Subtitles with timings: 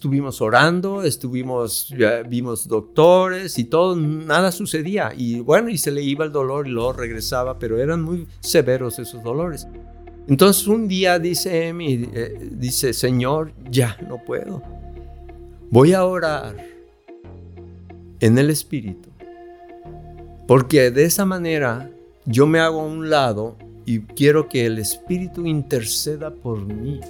[0.00, 1.94] estuvimos orando, estuvimos,
[2.26, 5.12] vimos doctores y todo, nada sucedía.
[5.14, 8.98] Y bueno, y se le iba el dolor y luego regresaba, pero eran muy severos
[8.98, 9.68] esos dolores.
[10.26, 14.62] Entonces un día dice Emi, eh, dice, Señor, ya no puedo.
[15.70, 16.56] Voy a orar
[18.20, 19.10] en el Espíritu.
[20.46, 21.90] Porque de esa manera
[22.24, 27.00] yo me hago a un lado y quiero que el Espíritu interceda por mí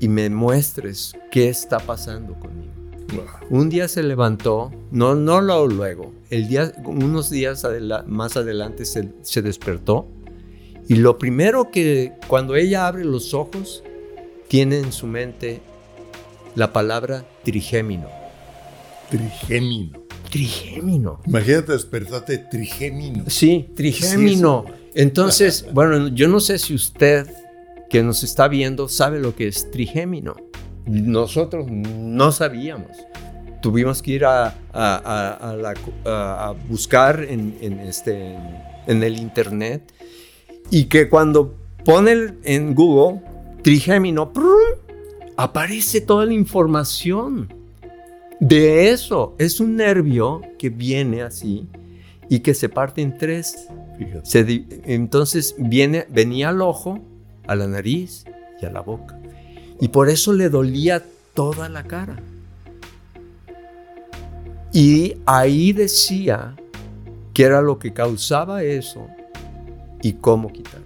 [0.00, 2.72] y me muestres qué está pasando conmigo.
[3.50, 7.66] Un día se levantó, no, no lo luego, el día, unos días
[8.06, 10.06] más adelante se, se despertó
[10.88, 13.84] y lo primero que cuando ella abre los ojos,
[14.48, 15.60] tiene en su mente
[16.56, 18.08] la palabra trigémino.
[19.08, 20.00] Trigémino.
[20.28, 21.20] Trigémino.
[21.26, 23.24] Imagínate despertarte trigémino.
[23.28, 24.64] Sí, trigémino.
[24.94, 27.28] Entonces, bueno, yo no sé si usted
[27.90, 30.36] que nos está viendo sabe lo que es trigémino.
[30.86, 32.96] Nosotros no sabíamos.
[33.60, 34.54] Tuvimos que ir a,
[36.68, 38.36] buscar en, este,
[38.86, 39.92] en el internet
[40.70, 43.20] y que cuando pone en Google
[43.62, 44.32] trigémino,
[45.36, 47.52] aparece toda la información
[48.38, 49.34] de eso.
[49.38, 51.66] Es un nervio que viene así
[52.28, 53.66] y que se parte en tres.
[54.86, 57.00] entonces viene, venía al ojo,
[57.50, 58.24] a la nariz
[58.62, 59.18] y a la boca.
[59.80, 61.02] Y por eso le dolía
[61.34, 62.16] toda la cara.
[64.72, 66.54] Y ahí decía
[67.34, 69.08] que era lo que causaba eso
[70.00, 70.80] y cómo quitar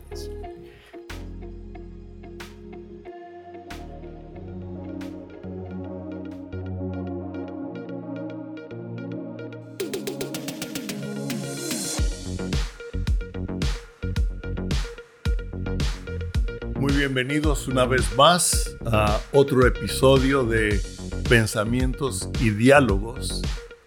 [17.27, 20.79] bienvenidos una vez más a otro episodio de
[21.27, 23.41] Pensamientos y Diálogos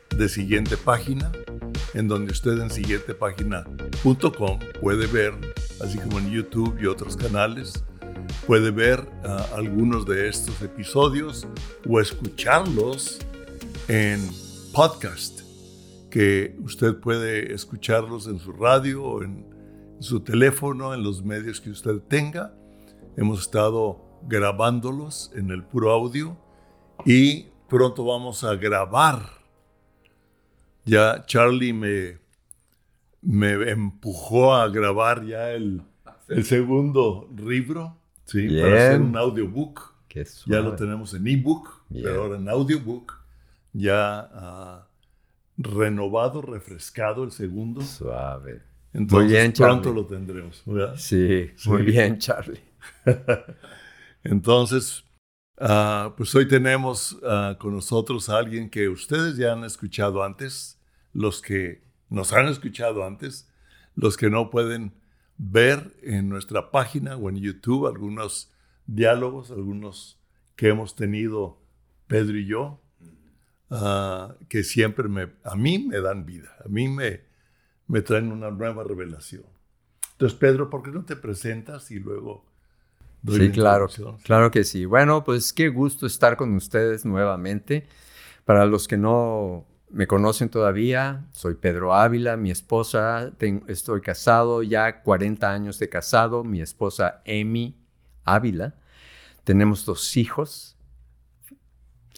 [0.09, 1.31] de Siguiente Página
[1.93, 5.35] en donde usted en siguientepágina.com puede ver,
[5.83, 7.83] así como en YouTube y otros canales,
[8.47, 11.47] puede ver ah, algunos de estos episodios
[11.87, 13.19] o escucharlos
[13.87, 14.19] en
[14.73, 15.41] podcast,
[16.09, 19.45] que usted puede escucharlos en su radio o en
[19.99, 22.55] su teléfono, en los medios que usted tenga.
[23.17, 26.37] Hemos estado grabándolos en el puro audio
[27.05, 29.37] y pronto vamos a grabar
[30.87, 32.17] ya Charlie me,
[33.21, 35.81] me empujó a grabar ya el,
[36.29, 38.47] el segundo libro, ¿sí?
[38.47, 39.95] para hacer un audiobook.
[40.47, 43.13] Ya lo tenemos en ebook, pero ahora en audiobook,
[43.73, 44.87] ya
[45.59, 47.81] uh, renovado, refrescado el segundo.
[47.81, 48.63] Suave.
[48.93, 50.63] Entonces muy bien, pronto lo tendremos.
[50.95, 52.66] Sí, muy bien, Charlie.
[54.23, 55.03] Entonces,
[55.59, 60.77] uh, pues hoy tenemos uh, con nosotros a alguien que ustedes ya han escuchado antes
[61.13, 63.51] los que nos han escuchado antes,
[63.95, 64.93] los que no pueden
[65.37, 68.53] ver en nuestra página o en YouTube algunos
[68.85, 70.19] diálogos, algunos
[70.55, 71.59] que hemos tenido
[72.07, 72.81] Pedro y yo,
[73.71, 77.21] ah, que siempre me, a mí me dan vida, a mí me,
[77.87, 79.45] me traen una nueva revelación.
[80.13, 82.46] Entonces, Pedro, ¿por qué no te presentas y luego...
[83.25, 83.87] sí, claro,
[84.23, 84.85] claro que sí.
[84.85, 87.87] Bueno, pues qué gusto estar con ustedes nuevamente.
[88.45, 93.31] Para los que no me conocen todavía, soy Pedro Ávila, mi esposa,
[93.67, 97.77] estoy casado, ya 40 años de casado, mi esposa Emi
[98.25, 98.75] Ávila.
[99.43, 100.77] Tenemos dos hijos,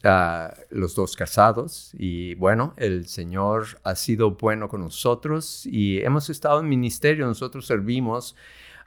[0.03, 6.29] ah, los dos casados, y bueno, el Señor ha sido bueno con nosotros y hemos
[6.31, 8.35] estado en ministerio, nosotros servimos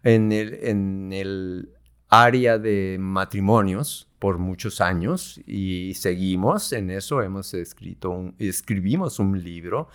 [0.03, 1.73] en el, en el
[2.13, 7.23] área de matrimonios por muchos años y seguimos en eso.
[7.23, 9.89] Hemos escrito, escribimos un libro,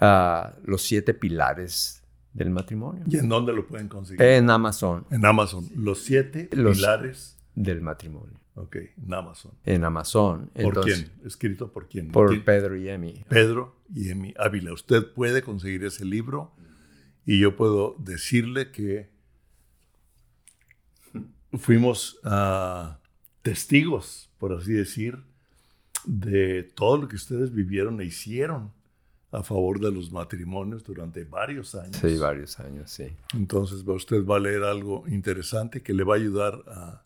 [0.00, 3.02] ah, Los siete pilares del matrimonio.
[3.08, 4.22] ¿Y en dónde lo pueden conseguir?
[4.22, 5.04] En Amazon.
[5.10, 5.68] En Amazon.
[5.74, 8.38] Los siete pilares del matrimonio.
[8.54, 9.52] Ok, en Amazon.
[9.64, 10.50] En Amazon.
[10.62, 11.10] ¿Por quién?
[11.24, 12.12] ¿Escrito por quién?
[12.12, 13.24] Por Pedro y Emi.
[13.28, 14.72] Pedro y Emi Ávila.
[14.72, 16.52] Usted puede conseguir ese libro
[17.26, 19.15] y yo puedo decirle que
[21.52, 22.98] fuimos a
[23.42, 25.18] testigos, por así decir,
[26.04, 28.72] de todo lo que ustedes vivieron e hicieron
[29.32, 31.96] a favor de los matrimonios durante varios años.
[31.96, 33.08] Sí, varios años, sí.
[33.34, 37.02] Entonces usted va a leer algo interesante que le va a ayudar a,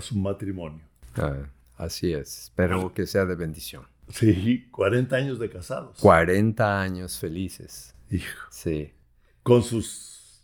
[0.00, 0.80] su matrimonio.
[1.16, 1.46] Ah,
[1.76, 3.84] así es, espero que sea de bendición.
[4.08, 5.98] Sí, 40 años de casados.
[6.00, 7.94] 40 años felices.
[8.10, 8.46] Hijo.
[8.50, 8.92] Sí.
[9.42, 10.42] Con sus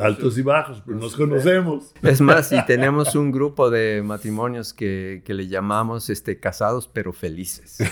[0.00, 1.92] Altos y bajos, pero nos conocemos.
[2.02, 7.12] Es más, y tenemos un grupo de matrimonios que, que le llamamos este, casados pero
[7.12, 7.78] felices.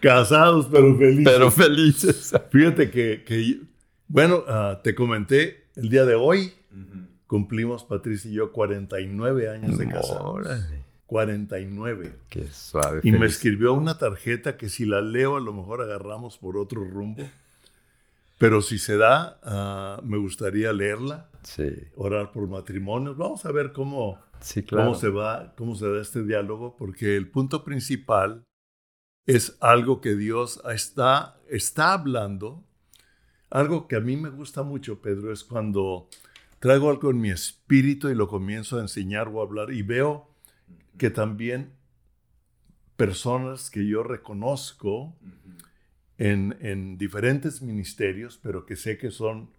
[0.00, 1.24] Casados pero felices.
[1.24, 2.32] Pero felices.
[2.50, 3.60] Fíjate que, que
[4.06, 6.54] bueno, ah, te comenté, el día de hoy
[7.26, 10.22] cumplimos Patricia y yo 49 años de casados.
[10.22, 12.12] Órale, 49.
[12.28, 13.00] Qué suave.
[13.02, 13.34] Y me feliz.
[13.34, 17.22] escribió una tarjeta que si la leo a lo mejor agarramos por otro rumbo.
[18.38, 23.16] Pero si se da, ah, me gustaría leerla, Sí, orar por matrimonios.
[23.16, 24.84] Vamos a ver cómo, sí, claro.
[24.84, 28.44] cómo se va, cómo se da este diálogo, porque el punto principal
[29.26, 32.64] es algo que Dios está, está hablando.
[33.50, 36.08] Algo que a mí me gusta mucho, Pedro, es cuando
[36.58, 40.28] traigo algo en mi espíritu y lo comienzo a enseñar o a hablar y veo
[40.98, 41.72] que también
[42.96, 45.16] personas que yo reconozco
[46.18, 49.50] en, en diferentes ministerios, pero que sé que son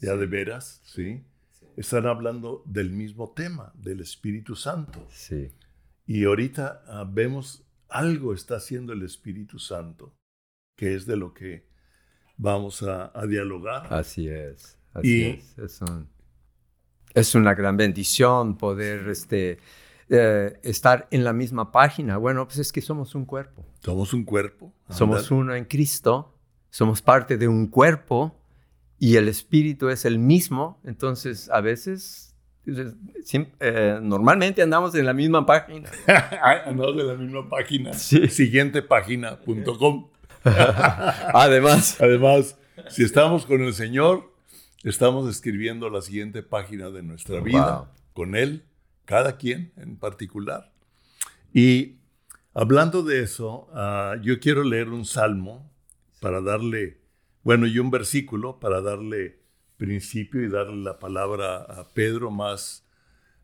[0.00, 1.22] ya de veras, ¿sí?
[1.76, 5.06] Están hablando del mismo tema, del Espíritu Santo.
[5.10, 5.52] Sí,
[6.06, 10.14] Y ahorita ah, vemos algo está haciendo el Espíritu Santo,
[10.76, 11.66] que es de lo que
[12.36, 13.92] vamos a, a dialogar.
[13.92, 14.78] así es.
[14.92, 15.58] Así Y- es.
[15.58, 16.08] Es, un-
[17.14, 19.58] es una gran bendición poder este,
[20.10, 22.16] eh, estar en la misma página.
[22.18, 23.64] Bueno, pues es que somos un cuerpo.
[23.78, 24.72] Somos un cuerpo.
[24.88, 26.34] Somos uno en Cristo,
[26.70, 28.36] somos parte de un cuerpo
[28.98, 30.80] y el espíritu es el mismo.
[30.84, 32.34] Entonces, a veces,
[32.66, 35.88] eh, normalmente andamos en la misma página.
[36.66, 37.92] Andamos en la misma página.
[37.94, 38.28] Sí.
[38.28, 40.10] Siguiente página.com.
[40.44, 42.58] Además, Además,
[42.88, 44.32] si estamos con el Señor,
[44.84, 47.86] estamos escribiendo la siguiente página de nuestra vida Wow.
[48.12, 48.64] con Él,
[49.10, 50.72] cada quien en particular.
[51.52, 51.96] Y
[52.54, 55.68] hablando de eso, ah, yo quiero leer un salmo
[56.20, 57.00] para darle,
[57.42, 59.40] bueno, y un versículo para darle
[59.76, 62.86] principio y darle la palabra a Pedro más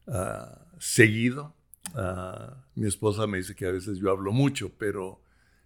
[0.07, 1.57] ah, seguido.
[1.97, 5.21] Ah, mi esposa me dice que a veces yo hablo mucho, pero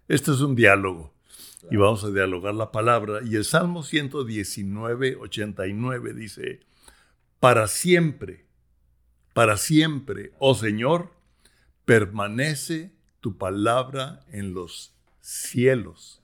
[0.07, 1.13] esto es un diálogo
[1.69, 3.19] y vamos a dialogar la palabra.
[3.23, 6.61] Y el Salmo 119, 89 dice,
[7.39, 8.47] para siempre,
[9.33, 11.11] para siempre, oh Señor,
[11.85, 16.21] permanece tu palabra en los cielos.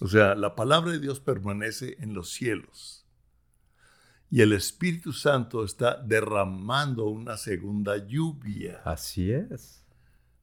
[0.00, 3.06] O sea, la palabra de Dios permanece en los cielos.
[4.30, 8.80] Y el Espíritu Santo está derramando una segunda lluvia.
[8.84, 9.84] así es.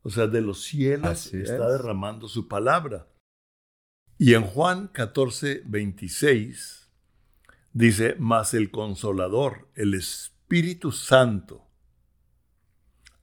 [0.04, 1.72] O sea, de los cielos Así está es.
[1.74, 3.08] derramando su palabra.
[4.18, 6.90] Y en Juan 14, 26
[7.74, 11.68] dice, mas el consolador, el Espíritu Santo,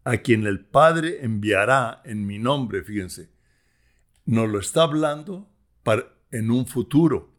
[0.09, 3.29] a quien el Padre enviará en mi nombre, fíjense,
[4.25, 5.51] nos lo está hablando
[5.83, 7.35] para, en un futuro.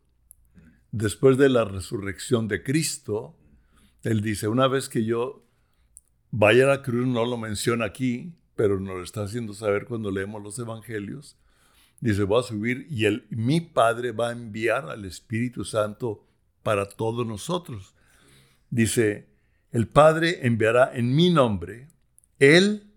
[0.92, 3.36] Después de la resurrección de Cristo,
[4.04, 5.48] Él dice, una vez que yo
[6.30, 10.12] vaya a la cruz, no lo menciona aquí, pero nos lo está haciendo saber cuando
[10.12, 11.39] leemos los evangelios.
[12.01, 16.24] Dice, voy a subir y el, mi Padre va a enviar al Espíritu Santo
[16.62, 17.95] para todos nosotros.
[18.69, 19.27] Dice,
[19.71, 21.88] el Padre enviará en mi nombre,
[22.39, 22.94] Él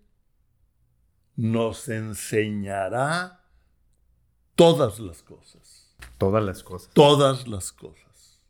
[1.35, 3.43] nos enseñará
[4.55, 5.95] todas las cosas.
[6.17, 6.93] Todas las cosas.
[6.93, 8.41] Todas las cosas.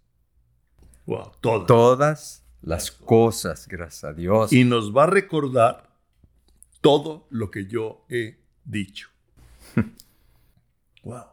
[1.06, 1.68] Wow, todas.
[1.68, 4.53] Todas las cosas, gracias a Dios.
[4.53, 5.89] y nos va a recordar
[6.82, 9.10] todo lo que yo he dicho.
[11.03, 11.25] wow.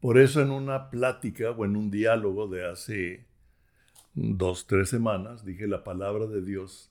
[0.00, 3.26] Por eso en una plática o en un diálogo de hace
[4.14, 6.90] dos, tres semanas, dije la palabra de Dios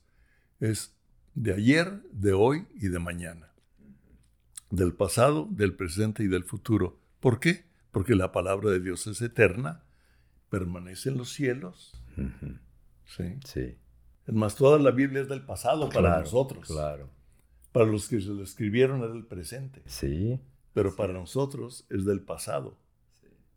[0.60, 0.96] es
[1.34, 3.52] de ayer, de hoy y de mañana.
[4.70, 6.98] Del pasado, del presente y del futuro.
[7.20, 7.64] ¿Por qué?
[7.90, 9.82] Porque la palabra de Dios es eterna,
[10.48, 11.92] permanece en los cielos.
[13.04, 13.36] ¿sí?
[13.44, 13.76] Sí.
[14.26, 16.66] Es más, toda la Biblia es del pasado para nosotros.
[16.66, 17.10] Claro.
[17.72, 20.40] Para los que se lo escribieron es del presente, Sí.
[20.72, 22.78] pero para nosotros es del pasado.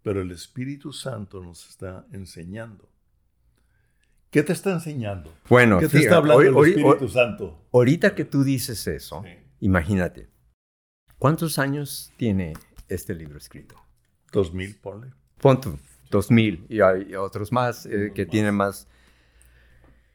[0.02, 2.90] Pero el Espíritu Santo nos está enseñando.
[4.34, 5.32] ¿Qué te está enseñando?
[5.48, 7.68] Bueno, ¿Qué te fíjate, está hablando hoy- el Espíritu hoy- Santo?
[7.72, 9.30] ahorita que tú dices eso, Sí.
[9.60, 10.28] imagínate,
[11.20, 12.54] ¿cuántos años tiene
[12.90, 13.76] este libro escrito?
[14.32, 15.12] Dos mil, ponle.
[15.40, 15.78] Pon tú,
[16.10, 18.88] 2000 y hay otros más eh, que tienen más.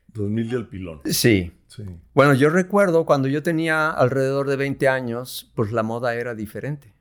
[0.09, 1.01] Dos mil del pilón.
[1.05, 1.53] Sí.
[1.69, 1.85] Sí.
[2.15, 6.93] Bueno, yo recuerdo cuando yo tenía alrededor de 20 años, pues la moda era diferente.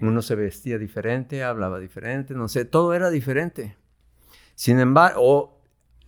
[0.00, 3.76] Uno se vestía diferente, hablaba diferente, no sé, todo era diferente.
[4.56, 5.59] Sin embargo, o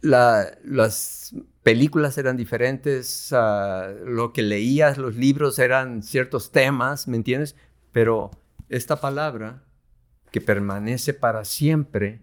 [0.03, 7.17] la- las películas eran diferentes, ah, lo que leías, los libros eran ciertos temas, ¿me
[7.17, 7.57] entiendes?
[7.93, 8.31] Pero
[8.69, 9.65] esta palabra
[10.31, 12.23] que permanece para siempre,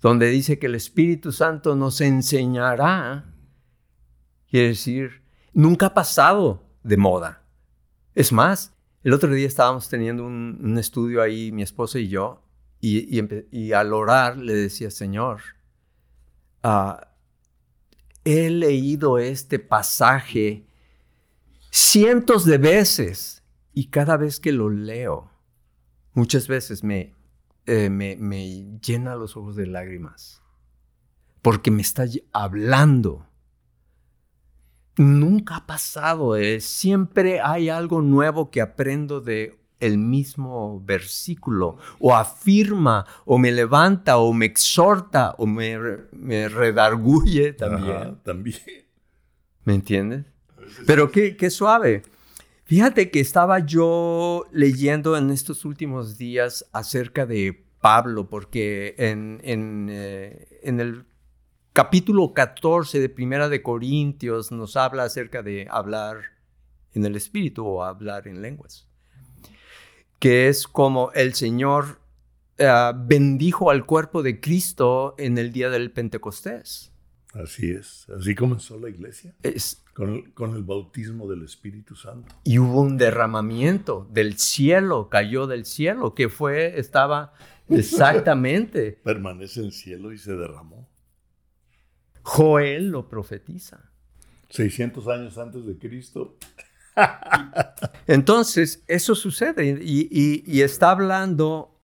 [0.00, 3.26] donde dice que el Espíritu Santo nos enseñará,
[4.48, 5.22] quiere decir,
[5.52, 7.42] nunca ha pasado de moda.
[8.14, 12.42] Es más, el otro día estábamos teniendo un, estudio ahí, mi esposa y yo,
[12.80, 15.40] y, al orar le decía, Señor,
[16.66, 17.08] ah,
[18.24, 20.66] he leído este pasaje
[21.70, 23.42] cientos de veces
[23.72, 25.30] y cada vez que lo leo,
[26.12, 27.14] muchas veces me,
[27.66, 30.42] eh, me, me llena los ojos de lágrimas
[31.42, 33.26] porque me está hablando
[34.96, 36.36] nunca ha pasado.
[36.36, 36.60] Eh.
[36.60, 44.18] Siempre hay algo nuevo que aprendo de el mismo versículo, o afirma, o me levanta,
[44.18, 45.78] o me exhorta, o me,
[46.12, 48.18] me redarguye también.
[48.22, 48.58] también.
[49.64, 50.24] ¿Me entiendes?
[50.86, 52.02] Pero qué, qué, suave.
[52.64, 59.88] Fíjate que estaba yo leyendo en estos últimos días acerca de Pablo, porque en, en,
[59.90, 61.04] eh, en el
[61.72, 66.22] capítulo 14 de Primera de Corintios nos habla acerca de hablar
[66.94, 68.88] en el Espíritu o hablar en lenguas,
[70.18, 72.00] que es como el Señor
[72.58, 76.92] eh, bendijo al cuerpo de Cristo en el día del Pentecostés.
[77.34, 79.34] Así es, así comenzó la iglesia.
[79.42, 82.34] Es, con, el, con el bautismo del Espíritu Santo.
[82.44, 87.34] Y hubo un derramamiento del cielo, cayó del cielo, que fue, estaba
[87.68, 88.92] exactamente.
[89.04, 90.88] Permanece en el cielo y se derramó.
[92.22, 93.90] Joel lo profetiza.
[94.48, 96.36] 600 años antes de Cristo.
[98.06, 101.80] Entonces, eso sucede y, está hablando,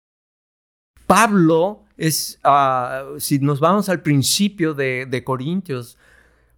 [1.05, 5.97] Pablo es, ah, si nos vamos al principio de, Corintios,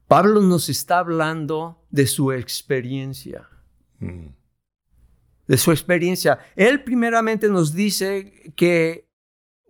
[0.08, 3.50] Pablo nos está hablando de su experiencia.
[4.00, 4.28] Mm.
[5.48, 6.40] De su experiencia.
[6.56, 9.10] Él primeramente nos dice que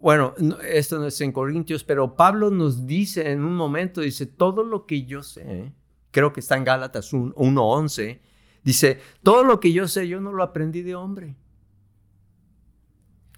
[0.03, 0.33] bueno,
[0.67, 4.85] esto no es en Corintios, pero Pablo nos dice en un momento, dice, todo lo
[4.85, 5.71] que yo sé,
[6.11, 8.19] creo que está en Gálatas 1.11,
[8.63, 11.35] dice, todo lo que yo sé, yo no lo aprendí de hombre.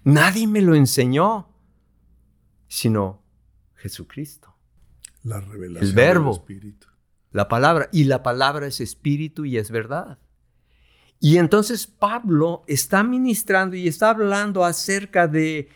[0.04, 1.48] Nadie me lo enseñó,
[2.68, 3.22] sino
[3.74, 4.54] Jesucristo.
[5.22, 6.86] La revelación el verbo, del Espíritu.
[7.32, 10.18] La palabra, y la palabra es espíritu y es verdad.
[11.18, 15.68] Y entonces Pablo está ministrando y está hablando acerca de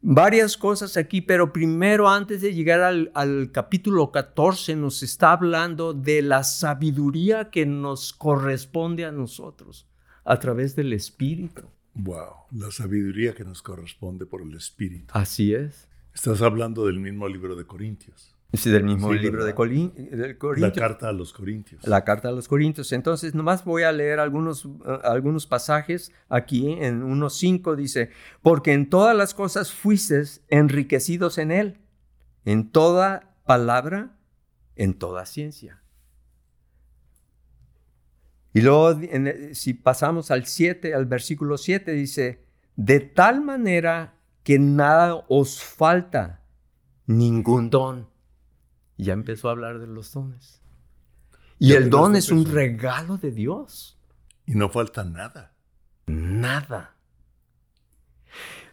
[0.00, 6.22] varias cosas aquí, pero primero antes de llegar al, capítulo 14 nos está hablando de
[6.22, 9.88] la sabiduría que nos corresponde a nosotros
[10.24, 11.62] a través del Espíritu.
[11.94, 15.06] Wow, la sabiduría que nos corresponde por el Espíritu.
[15.12, 15.88] Así es.
[16.14, 18.37] Estás hablando del mismo libro de Corintios.
[18.54, 20.58] Sí, del mismo libro de, Corintios.
[20.58, 21.86] La carta a los Corintios.
[21.86, 22.92] La carta a los Corintios.
[22.92, 26.72] Entonces, nomás voy a leer algunos, uh, algunos pasajes aquí.
[26.80, 31.78] En 1.5 dice, porque en todas las cosas fuisteis enriquecidos en él,
[32.46, 34.16] en toda palabra,
[34.76, 35.82] en toda ciencia.
[38.54, 38.98] Y luego,
[39.52, 46.40] si pasamos al 7, al versículo 7, dice, de tal manera que nada os falta,
[47.04, 48.17] ningún don
[48.98, 50.60] y ya empezó a hablar de los dones.
[51.58, 53.96] Y el don es un regalo de Dios.
[54.44, 55.54] Y no falta nada.
[56.06, 56.96] Nada.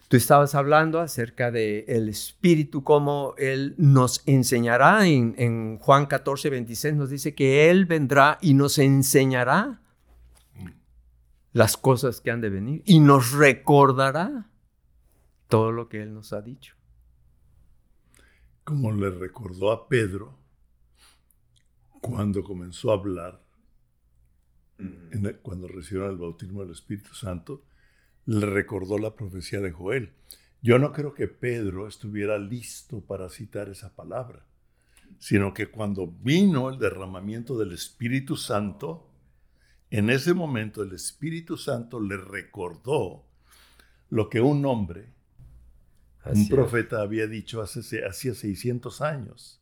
[0.08, 5.08] Tú estabas hablando acerca del el Espíritu, cómo Él nos enseñará.
[5.08, 9.82] En, en, Juan 14, 26 nos dice que Él vendrá y nos enseñará
[11.54, 14.50] las cosas que han de venir y nos recordará
[15.48, 16.76] todo lo que Él nos ha dicho
[18.66, 20.36] como le recordó a Pedro
[22.02, 23.42] cuando comenzó a hablar,
[25.44, 27.64] cuando recibió el bautismo del Espíritu Santo,
[28.26, 30.14] le recordó la profecía de Joel.
[30.64, 34.44] Yo no creo que Pedro estuviera listo para citar esa palabra,
[35.20, 39.08] sino que cuando vino el derramamiento del Espíritu Santo,
[39.92, 43.26] en ese momento el Espíritu Santo le recordó
[44.10, 45.15] lo que un hombre
[46.34, 49.62] un profeta había dicho hace, hacía 600 años.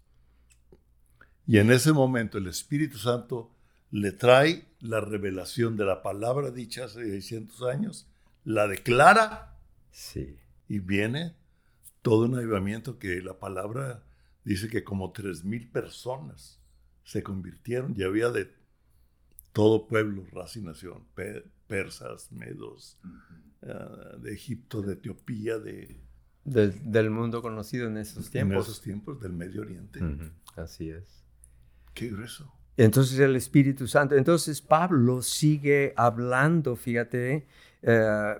[1.45, 3.51] Y en ese momento el Espíritu Santo
[3.91, 8.07] le trae la revelación de la palabra dicha hace 600 años,
[8.43, 9.57] la declara
[9.91, 10.37] sí.
[10.67, 11.35] y viene
[12.01, 14.03] todo un avivamiento que la palabra
[14.43, 16.59] dice que como 3.000 personas
[17.03, 18.51] se convirtieron y había de
[19.51, 21.05] todo pueblo, raza y nación,
[21.67, 22.97] persas, medos,
[23.61, 26.01] ah, de Egipto, de Etiopía, de
[26.45, 28.55] del, mundo conocido en esos tiempos.
[28.55, 29.99] En esos tiempos del Medio Oriente.
[30.55, 31.23] Así es.
[31.93, 32.51] Qué grueso.
[32.75, 37.45] Entonces el Espíritu Santo, entonces Pablo sigue hablando, fíjate,
[37.83, 38.35] eh,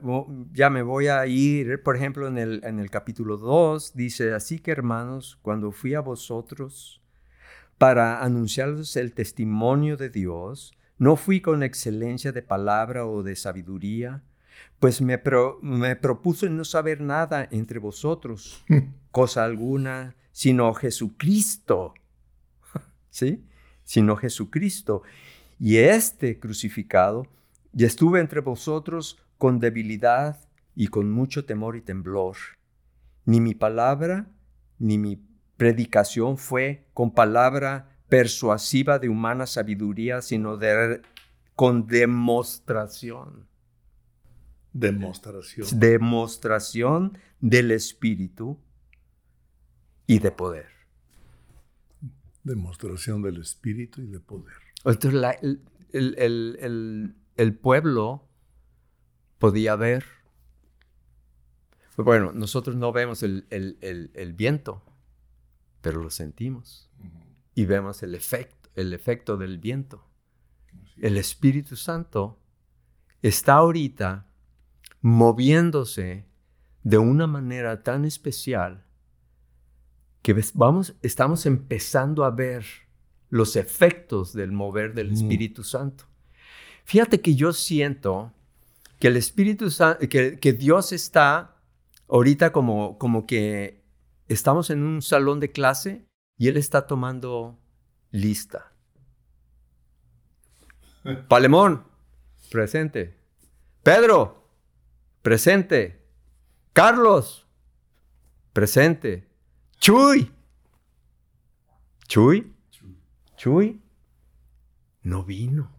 [0.54, 4.58] ya me voy a ir, por ejemplo, en el, en el capítulo 2, dice, así
[4.58, 7.04] que hermanos, cuando fui a vosotros
[7.78, 14.24] para anunciarles el testimonio de Dios, no fui con excelencia de palabra o de sabiduría,
[14.80, 15.22] pues me,
[15.62, 18.64] me propuse no saber nada entre vosotros,
[19.12, 21.94] cosa alguna, sino Jesucristo.
[23.10, 23.46] ¿Sí?
[23.84, 25.04] Sino Jesucristo.
[25.60, 27.28] Y este crucificado,
[27.74, 30.40] y estuve entre vosotros con debilidad
[30.76, 32.36] y con mucho temor y temblor.
[33.26, 34.28] Ni mi palabra
[34.80, 35.26] ni mi
[35.58, 41.02] predicación fue con palabra persuasiva de humana sabiduría, sino de,
[41.56, 43.48] con demostración.
[44.74, 45.68] Demostración.
[45.80, 48.60] Demostración del Espíritu
[50.08, 50.68] y de poder.
[52.44, 54.56] Demostración del Espíritu y de poder.
[54.84, 55.38] Entonces,
[55.94, 58.28] el, el pueblo
[59.44, 60.06] podía ver.
[61.98, 64.82] Bueno, nosotros no vemos el, viento,
[65.82, 66.90] pero lo sentimos.
[67.56, 70.08] Y vemos el efecto, el efecto del viento.
[70.98, 72.40] El Espíritu Santo
[73.22, 74.28] está ahorita
[75.04, 76.26] moviéndose
[76.82, 78.86] de una manera tan especial
[80.22, 82.66] que vamos, estamos empezando a ver
[83.30, 86.06] los efectos del mover del Espíritu Santo.
[86.86, 88.32] Fíjate que yo siento
[89.00, 91.58] que el Espíritu Santo, que, Dios está
[92.08, 93.84] ahorita como, como que
[94.30, 96.08] estamos en un salón de clase
[96.38, 97.60] y Él está tomando
[98.12, 98.72] lista.
[101.28, 101.84] Palemón,
[102.50, 103.18] presente.
[103.82, 104.43] Pedro,
[105.24, 106.06] presente.
[106.74, 107.48] Carlos,
[108.52, 109.28] presente.
[109.80, 110.32] Chuy.
[112.08, 112.54] Chuy.
[113.36, 113.82] Chuy.
[115.02, 115.76] No vino.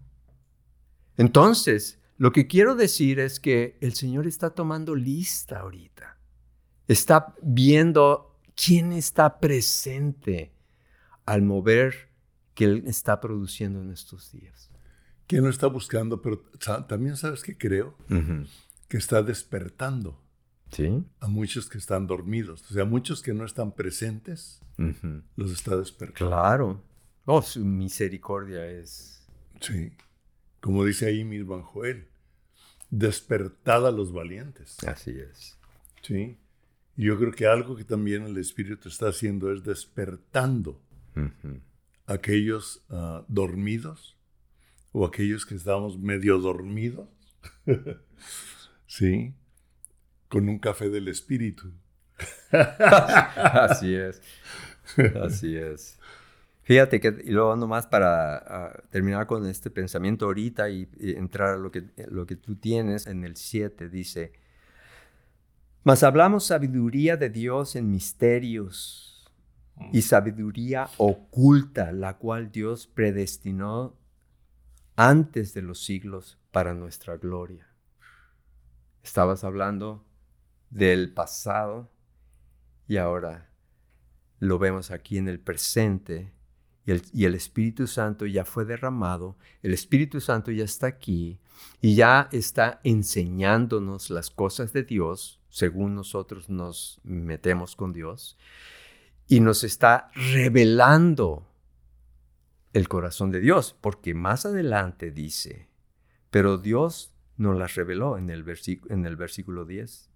[1.16, 6.18] Entonces, lo que quiero decir es que el Señor está tomando lista ahorita.
[6.88, 10.52] Está viendo quién está presente
[11.26, 12.10] al mover
[12.54, 14.70] que Él está produciendo en estos días.
[15.26, 16.20] ¿Quién lo está buscando?
[16.20, 16.42] Pero
[16.86, 17.96] también sabes que creo
[18.88, 20.20] que está despertando
[20.70, 21.04] ¿Sí?
[21.20, 22.62] a muchos que están dormidos.
[22.70, 24.60] O sea, muchos que no están presentes,
[25.36, 26.30] los está despertando.
[26.30, 26.82] Claro.
[27.26, 29.26] Oh, su misericordia es.
[29.60, 29.92] Sí
[30.64, 32.08] como dice ahí mismo Joel,
[32.88, 34.82] despertad a los valientes.
[34.84, 35.58] Así es.
[36.00, 36.38] Sí.
[36.96, 40.80] Y yo creo que algo que también el Espíritu está haciendo es despertando
[42.06, 44.16] a aquellos ah, dormidos
[44.92, 47.10] o aquellos que estamos medio dormidos.
[48.96, 49.34] sí.
[50.28, 51.72] Con un café del Espíritu.
[52.50, 54.20] Así es.
[55.22, 55.98] Así es.
[56.62, 61.56] Fíjate que, y luego nomás para ah, terminar con este pensamiento ahorita y, entrar a
[61.56, 64.32] lo que, lo que tú tienes en el 7, dice,
[65.82, 69.30] mas hablamos sabiduría de Dios en misterios
[69.92, 73.94] y sabiduría oculta, la cual Dios predestinó
[74.96, 77.73] antes de los siglos para nuestra gloria.
[79.04, 80.04] Estabas hablando
[80.70, 81.90] del pasado
[82.88, 83.50] y ahora
[84.40, 86.32] lo vemos aquí en el presente
[86.86, 91.38] y el, Espíritu Santo ya fue derramado, el Espíritu Santo ya está aquí
[91.80, 98.36] y ya está enseñándonos las cosas de Dios según nosotros nos metemos con Dios
[99.28, 101.46] y nos está revelando
[102.74, 105.68] el corazón de Dios, porque más adelante dice,
[106.30, 108.44] pero Dios nos las reveló en el,
[108.88, 110.10] en el versículo 10,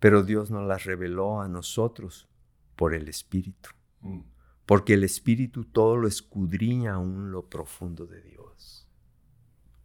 [0.00, 2.28] pero Dios nos las reveló a nosotros
[2.76, 3.70] por el Espíritu.
[4.00, 4.20] Mm
[4.66, 8.86] porque el Espíritu todo lo escudriña aún lo profundo de Dios.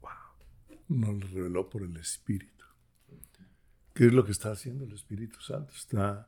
[0.02, 0.10] Wow.
[0.88, 2.66] Nos lo reveló por el Espíritu.
[3.94, 5.74] ¿Qué es lo que está haciendo el Espíritu Santo?
[5.76, 6.28] Está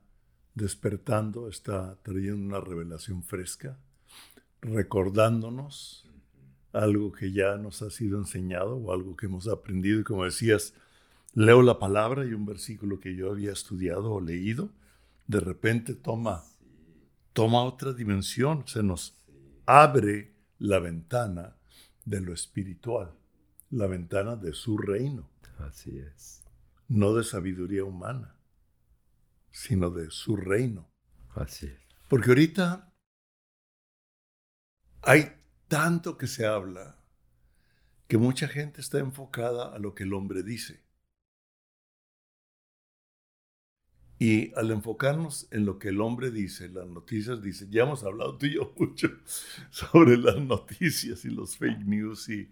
[0.54, 3.80] despertando, está trayendo una revelación fresca,
[4.62, 6.08] recordándonos
[6.74, 10.02] algo que ya nos ha sido enseñado o algo que hemos aprendido.
[10.02, 10.74] Y como decías,
[11.34, 14.70] leo la palabra y un versículo que yo había estudiado o leído,
[15.28, 16.44] de repente toma
[17.34, 19.18] toma otra dimensión, se nos
[19.66, 21.58] abre la ventana
[22.06, 23.12] de lo espiritual,
[23.72, 25.30] la ventana de su reino.
[25.58, 26.44] Así es.
[26.88, 28.36] No de sabiduría humana,
[29.52, 30.88] sino de su reino.
[31.36, 31.80] Así es.
[32.08, 32.94] Porque ahorita
[35.02, 35.32] hay
[35.74, 37.00] tanto que se habla
[38.08, 40.84] que mucha gente está enfocada a lo que el hombre dice.
[44.20, 48.38] Y al enfocarnos en lo que el hombre dice, las noticias dicen, ya hemos hablado
[48.38, 49.10] tú y yo mucho
[49.72, 52.52] sobre las noticias y los fake news y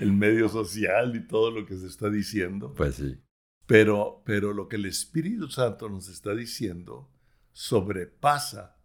[0.00, 2.72] el medio social y todo lo que se está diciendo.
[2.72, 3.18] Pues sí.
[3.66, 7.10] Pero, pero lo que el Espíritu Santo nos está diciendo
[7.52, 8.78] sobrepasa,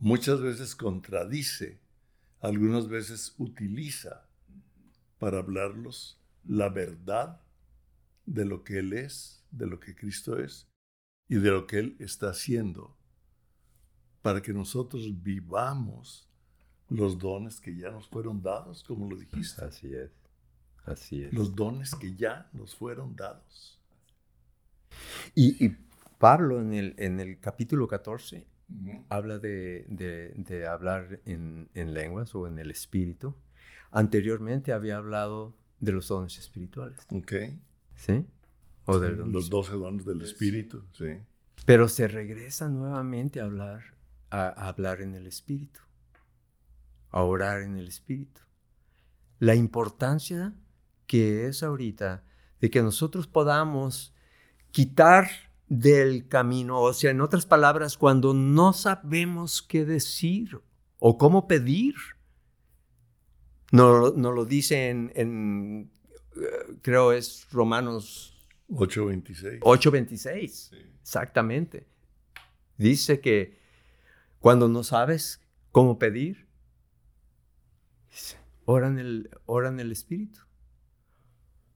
[0.00, 1.83] muchas veces contradice,
[2.44, 4.28] algunas veces utiliza
[5.18, 7.40] para hablarlos la verdad
[8.26, 10.68] de lo que Él es, de lo que Cristo es
[11.26, 12.98] y de lo que Él está haciendo,
[14.20, 16.28] para que nosotros vivamos
[16.90, 19.64] los dones que ya nos fueron dados, como lo dijiste.
[19.64, 20.10] Así es,
[20.84, 21.32] así es.
[21.32, 23.80] Los dones que ya nos fueron dados.
[25.34, 25.76] Y,
[26.18, 28.46] Pablo en el, en el capítulo 14
[29.08, 33.34] habla de, de, hablar en, en, lenguas o en el espíritu.
[33.90, 36.98] Anteriormente había hablado de los dones espirituales.
[37.10, 37.32] Ok.
[37.96, 38.26] ¿Sí?
[38.86, 41.18] O de los, doce dones del espíritu, sí.
[41.64, 43.94] Pero se regresa nuevamente a hablar,
[44.30, 45.80] a, hablar en el espíritu,
[47.10, 48.42] a orar en el espíritu.
[49.38, 50.54] La importancia
[51.06, 52.24] que es ahorita
[52.60, 54.14] de que nosotros podamos
[54.70, 55.28] quitar
[55.68, 60.60] del camino, o sea, en otras palabras, cuando no sabemos qué decir
[60.98, 61.94] o cómo pedir,
[63.72, 65.90] no, no lo dice en, en
[66.36, 68.34] eh, creo es Romanos
[68.68, 69.60] 8.26.
[69.60, 71.86] 8.26, exactamente.
[72.76, 73.58] Dice que
[74.40, 76.48] cuando no sabes cómo pedir,
[78.64, 80.40] ora en el, ora en el Espíritu.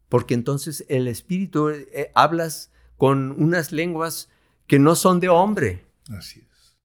[0.08, 4.28] Porque entonces el Espíritu, eh, hablas con unas lenguas
[4.66, 5.86] que no son de hombre.
[6.10, 6.76] Así es.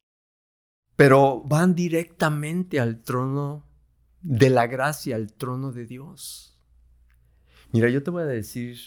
[0.96, 3.66] Pero van directamente al trono
[4.22, 6.58] de la gracia, al trono de Dios.
[7.74, 8.78] Mira, yo te voy a decir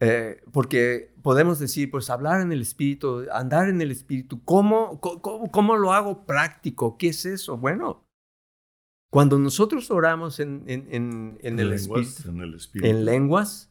[0.00, 5.76] eh, porque podemos decir, pues hablar en el espíritu, andar en el espíritu, ¿cómo, cómo,
[5.76, 6.98] lo hago práctico?
[6.98, 7.56] ¿Qué es eso?
[7.56, 8.04] Bueno,
[9.10, 13.70] cuando nosotros oramos en, en, en, el, espíritu, en, lenguas,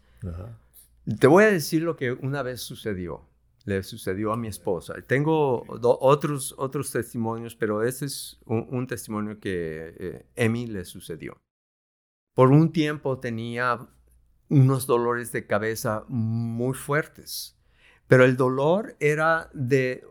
[1.19, 3.29] te voy a decir lo que una vez sucedió.
[3.65, 4.95] Le sucedió a mi esposa.
[5.07, 11.41] Tengo otros, otros testimonios, pero ese es un, testimonio que eh, Emi le sucedió.
[12.33, 13.87] Por un tiempo tenía
[14.49, 17.57] unos dolores de cabeza muy fuertes.
[18.07, 20.05] Pero el dolor era de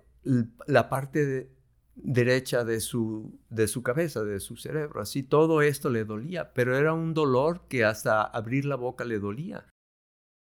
[0.67, 1.53] la parte
[1.95, 5.01] derecha de su, de su cabeza, de su cerebro.
[5.01, 9.19] Así todo esto le dolía, pero era un dolor que hasta abrir la boca le
[9.19, 9.67] dolía.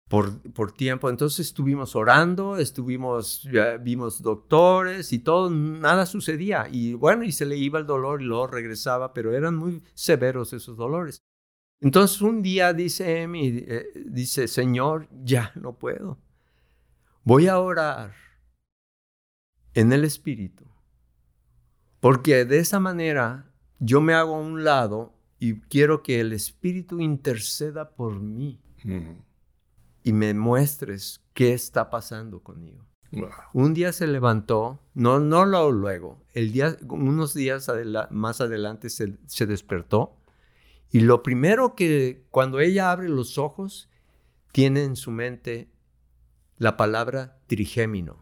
[0.08, 1.10] Por, tiempo.
[1.10, 3.48] Entonces estuvimos orando, estuvimos,
[3.82, 6.68] vimos doctores y todo, nada sucedía.
[6.72, 10.54] Y bueno, y se le iba el dolor y luego regresaba, pero eran muy severos
[10.54, 11.22] esos dolores.
[11.82, 16.18] Entonces un día dice Emi, eh, dice, Señor, ya no puedo.
[17.24, 18.14] Voy a orar
[19.74, 20.66] en el Espíritu.
[22.00, 27.00] Porque de esa manera yo me hago a un lado y quiero que el Espíritu
[27.00, 28.62] interceda por mí
[30.08, 32.86] y me muestres qué está pasando conmigo.
[33.52, 37.70] Un día se levantó, no, no lo luego, el día, unos días
[38.10, 40.16] más adelante se despertó
[40.92, 43.90] y lo primero que cuando ella abre los ojos,
[44.54, 45.68] tiene en su mente
[46.58, 48.18] la palabra trigémino.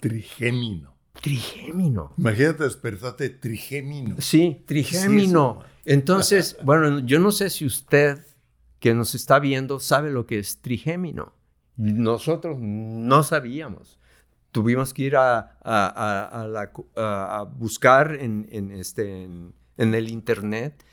[0.00, 0.94] Trigémino.
[1.20, 2.12] Trigémino.
[2.18, 4.16] Imagínate despertarte trigémino.
[4.20, 5.60] Sí, trigémino.
[5.84, 8.24] Entonces, bueno, yo no sé si usted
[8.84, 11.32] que nos está viendo sabe lo que es trigémino.
[11.78, 13.98] Nosotros no sabíamos.
[14.52, 19.54] Tuvimos que ir a, a, buscar en, en, este, en
[19.94, 20.84] el internet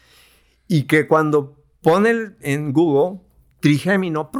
[0.70, 3.20] y que cuando pone en Google
[3.60, 4.32] trigémino,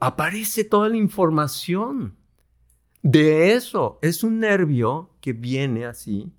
[0.00, 2.16] aparece toda la información
[3.02, 3.98] de eso.
[4.00, 6.32] Es un nervio que viene así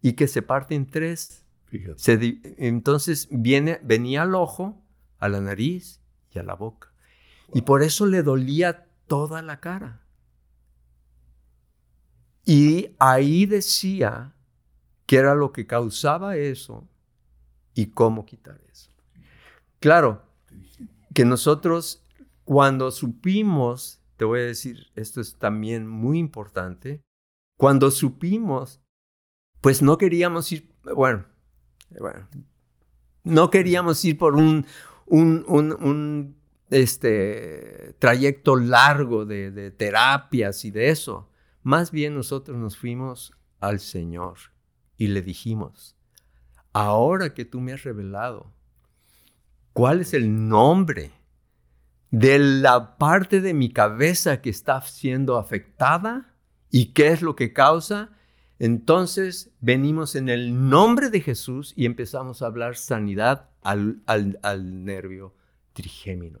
[0.00, 1.44] y que se parte en tres.
[1.72, 4.85] entonces viene, venía al ojo,
[5.18, 6.00] a la nariz
[6.32, 6.92] y a la boca.
[7.54, 10.02] Y por eso le dolía toda la cara.
[12.44, 14.34] Y ahí decía
[15.06, 16.88] que era lo que causaba eso
[17.74, 18.90] y cómo quitar eso.
[19.80, 20.22] Claro,
[21.14, 22.02] que nosotros
[22.44, 27.02] cuando supimos, te voy a decir, esto es también muy importante,
[27.58, 28.80] cuando supimos,
[29.60, 31.24] pues no queríamos ir, bueno,
[31.98, 32.28] bueno
[33.26, 34.66] no queríamos ir por un,
[35.06, 36.36] un, un,
[36.70, 41.28] este, trayecto largo de, de terapias y de eso.
[41.62, 44.36] Más bien nosotros nos fuimos al Señor
[44.96, 45.96] y le dijimos,
[46.72, 48.52] ahora que tú me has revelado
[49.72, 51.12] cuál es el nombre
[52.10, 56.36] de la parte de mi cabeza que está siendo afectada
[56.70, 58.10] ¿Y qué es lo que causa?
[58.58, 65.34] Entonces venimos en el nombre de Jesús y empezamos a hablar sanidad al, al nervio
[65.72, 66.40] trigémino.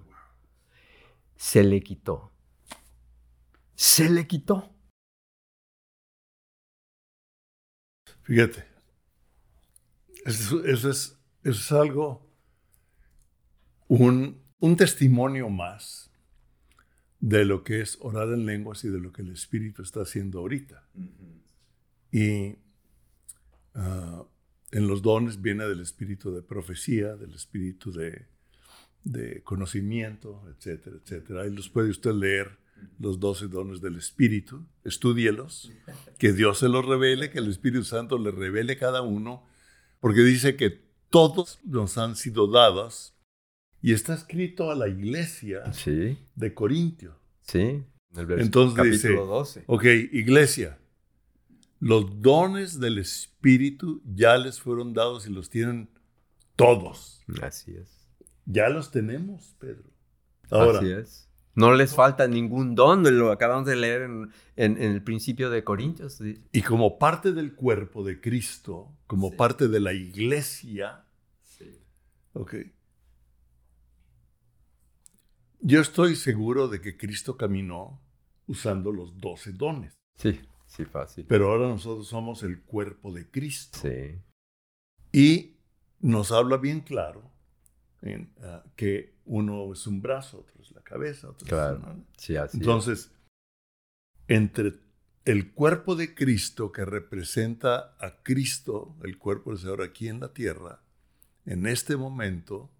[1.36, 2.32] Se le quitó.
[3.74, 4.72] Se le quitó.
[8.22, 8.64] Fíjate,
[10.24, 12.28] eso, es, es, algo,
[13.86, 16.10] un, un, testimonio más
[17.20, 20.40] de lo que es orar en lenguas y de lo que el Espíritu está haciendo
[20.40, 20.88] ahorita.
[22.12, 22.56] Y
[23.74, 24.24] ah,
[24.72, 28.26] en los dones viene del espíritu de profecía, del espíritu de,
[29.04, 31.42] de conocimiento, etcétera, etcétera.
[31.42, 32.58] Ahí los puede usted leer
[32.98, 35.72] los doce dones del Espíritu, estudielos,
[36.18, 39.44] que Dios se los revele, que el Espíritu Santo le revele cada uno,
[40.00, 43.14] porque dice que todos nos han sido dados
[43.82, 45.62] y está escrito a la iglesia
[46.34, 47.18] de Corintio.
[47.42, 49.64] Sí, en el Entonces dice, 12.
[49.66, 50.78] ok, iglesia,
[51.80, 55.90] los dones del Espíritu ya les fueron dados y los tienen
[56.56, 57.24] todos.
[57.42, 58.08] Así es.
[58.44, 59.90] Ya los tenemos, Pedro.
[60.50, 65.48] Ahora, Así es no les falta ningún don, lo acabamos de leer en, el principio
[65.48, 66.20] de Corintios.
[66.52, 71.06] Y como parte del cuerpo de Cristo, como parte de la iglesia,
[71.42, 71.80] sí.
[72.34, 72.56] ok.
[75.60, 78.02] Yo estoy seguro de que Cristo caminó
[78.46, 79.94] usando los doce dones.
[80.16, 81.24] Sí, sí, fácil.
[81.28, 83.78] Pero ahora nosotros somos el cuerpo de Cristo.
[83.80, 84.20] Sí.
[85.12, 85.56] Y
[86.00, 87.36] nos habla bien claro
[88.42, 91.78] Ah, que uno es un brazo, otro es la cabeza, otro claro.
[91.78, 92.22] es.
[92.24, 93.10] Sí, así Entonces,
[94.28, 94.74] entre
[95.24, 100.32] el cuerpo de Cristo que representa a Cristo, el cuerpo del Señor aquí en la
[100.32, 100.82] tierra,
[101.46, 102.70] en este momento,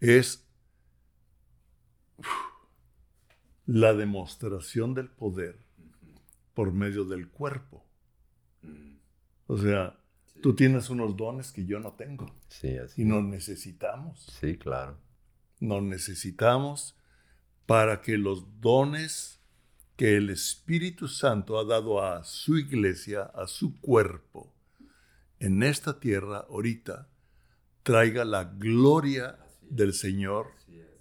[0.00, 0.46] es
[3.66, 5.58] la demostración del poder
[6.54, 7.84] por medio del cuerpo.
[9.46, 9.96] O sea,
[10.42, 12.26] Tú tienes unos dones que yo no tengo.
[12.48, 13.02] Sí, así.
[13.02, 14.26] Y nos necesitamos.
[14.40, 14.98] Sí, claro.
[15.60, 16.96] Nos necesitamos
[17.64, 19.40] para que los dones
[19.96, 24.52] que el Espíritu Santo ha dado a su iglesia, a su cuerpo,
[25.38, 27.08] en esta tierra ahorita,
[27.84, 30.48] traiga la gloria del Señor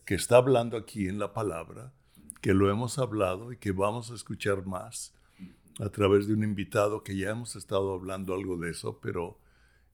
[0.06, 1.94] que está hablando aquí en la palabra,
[2.42, 5.16] que lo hemos hablado y que vamos a escuchar más
[5.82, 9.40] a través de un invitado que ya hemos estado hablando algo de eso, pero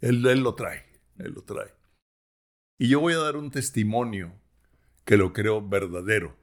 [0.01, 0.83] él, él lo trae,
[1.17, 1.71] él lo trae.
[2.77, 4.33] Y yo voy a dar un testimonio
[5.05, 6.35] que lo creo verdadero.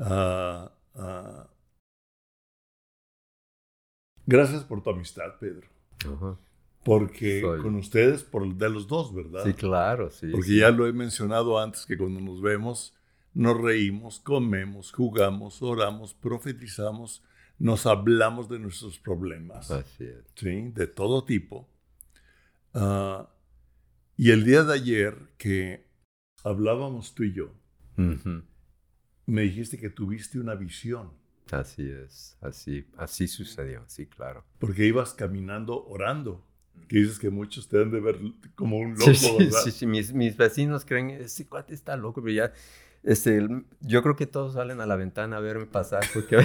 [0.00, 1.48] Ah, ah.
[4.26, 5.68] gracias por tu amistad, Pedro.
[6.84, 9.44] Porque con ustedes, por de los dos, ¿verdad?
[9.44, 10.26] Sí, claro, sí.
[10.32, 12.94] Porque ya lo he mencionado antes, que cuando nos vemos,
[13.32, 17.22] nos reímos, comemos, jugamos, oramos, profetizamos
[17.58, 19.70] nos hablamos de nuestros problemas.
[19.70, 20.24] Así es.
[20.34, 20.70] ¿sí?
[20.74, 21.68] De todo tipo.
[22.72, 23.28] Ah,
[24.16, 25.86] y el día de ayer que
[26.42, 27.52] hablábamos tú y yo,
[29.26, 31.12] me dijiste que tuviste una visión.
[31.50, 34.44] Así es, así, así sucedió, sí, claro.
[34.58, 36.44] Porque ibas caminando orando.
[36.88, 38.18] Que dices que muchos te han de ver
[38.56, 39.60] como un loco, sí, ¿verdad?
[39.62, 42.52] Sí, sí, mis, mis vecinos creen, ese cuate está loco, pero ya,
[43.04, 43.46] este,
[43.80, 46.38] yo creo que todos salen a la ventana a verme pasar, porque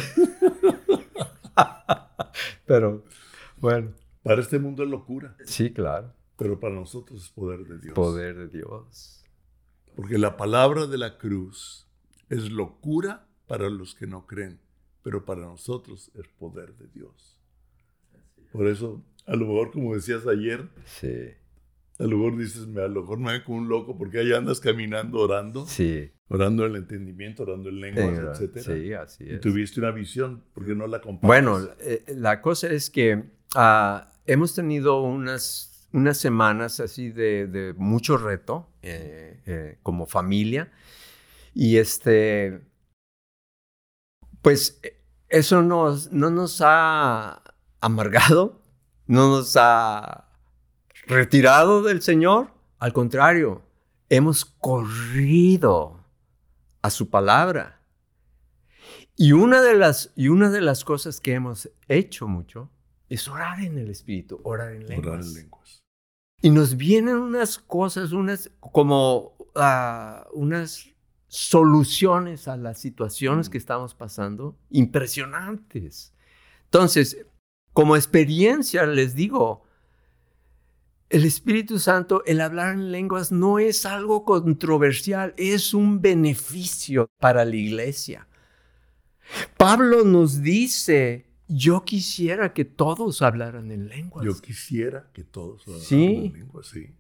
[2.66, 3.04] Pero
[3.58, 3.94] bueno.
[4.24, 5.36] Para este mundo es locura.
[5.46, 6.14] Sí, claro.
[6.38, 7.94] Pero para nosotros es poder de Dios.
[7.94, 9.24] Poder de Dios.
[9.96, 11.88] Porque la palabra de la cruz
[12.30, 14.60] es locura para los que no creen,
[15.02, 17.40] pero para nosotros es poder de Dios.
[18.52, 21.34] Por eso, a lo mejor, como decías ayer, sí.
[22.00, 25.20] A lo mejor dices, a lo mejor me como un loco porque ahí andas caminando
[25.20, 25.66] orando.
[25.68, 28.60] Sí orando el entendimiento, orando en lenguas, etc.
[28.60, 29.34] Sí, así es.
[29.34, 31.28] Y tuviste una visión, porque no la compartes?
[31.28, 33.24] Bueno, eh, la cosa es que
[33.56, 40.72] ah, hemos tenido unas, unas semanas así de, mucho reto eh, eh, como familia.
[41.56, 42.62] Y este,
[44.44, 44.80] pues
[45.30, 47.42] eso nos, no nos ha
[47.82, 48.62] amargado,
[49.08, 50.29] no nos ha
[51.10, 52.52] retirado del Señor.
[52.78, 53.64] Al contrario,
[54.08, 56.00] hemos corrido
[56.82, 57.82] a su palabra.
[59.18, 62.70] Y una de las, y una de las cosas que hemos hecho mucho
[63.10, 65.84] es orar en el Espíritu, orar en lenguas.
[66.42, 70.88] Y nos vienen unas cosas, unas como ah, unas
[71.28, 73.52] soluciones a las situaciones mm.
[73.52, 76.14] que estamos pasando impresionantes.
[76.66, 77.26] Entonces,
[77.74, 79.66] como experiencia les digo,
[81.10, 87.46] el Espíritu Santo, el hablar en lenguas no es algo controversial, es un beneficio para
[87.46, 88.28] la iglesia.
[89.58, 94.24] Pablo nos dice yo quisiera que todos hablaran en lenguas.
[94.24, 96.06] Yo quisiera que todos hablaran Sí.
[96.28, 96.96] en lenguas, sí.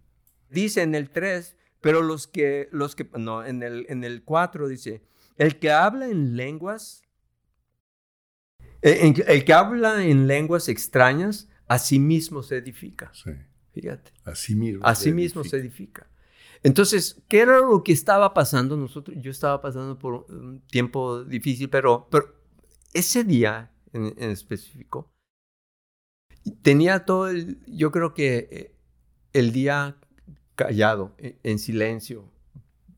[0.49, 4.67] Dice en el 3, pero los que, los que, no, en el, en el 4
[4.67, 5.03] dice,
[5.37, 7.03] el que habla en lenguas,
[8.81, 13.11] eh, el que habla en lenguas extrañas, a sí mismo se edifica.
[13.13, 13.31] sí.
[13.81, 14.11] Fíjate.
[14.23, 14.85] Así mismo.
[14.85, 16.07] A sí mismo se edifica.
[16.63, 18.75] Entonces, ¿qué era lo que estaba pasando?
[18.75, 22.35] Nosotros, yo estaba pasando por un tiempo difícil, pero, pero
[22.93, 25.11] ese día en, en específico,
[26.61, 28.75] tenía todo el, yo creo que eh,
[29.33, 29.95] el día
[30.55, 32.29] callado, en, en silencio,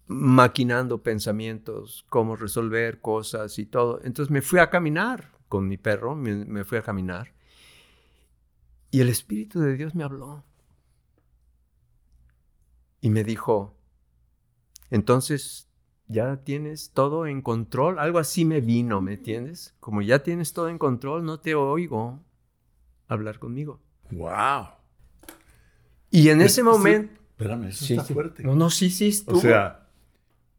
[0.07, 4.01] maquinando pensamientos, cómo resolver cosas y todo.
[4.03, 7.33] Entonces me fui a caminar con mi perro, me, me fui a caminar.
[8.89, 10.43] Y el Espíritu de Dios me habló
[13.01, 13.75] y me dijo,
[14.89, 15.67] entonces
[16.07, 19.73] ya tienes todo en control, algo así me vino, ¿me entiendes?
[19.79, 22.19] Como ya tienes todo en control, no te oigo
[23.07, 23.81] hablar conmigo.
[24.11, 24.67] ¡Wow!
[26.09, 27.13] Y en ese momento...
[27.31, 28.13] Espérame, eso Sí, está sí.
[28.13, 28.43] fuerte.
[28.43, 29.39] No, no, sí, sí, o estuvo.
[29.41, 29.87] sea,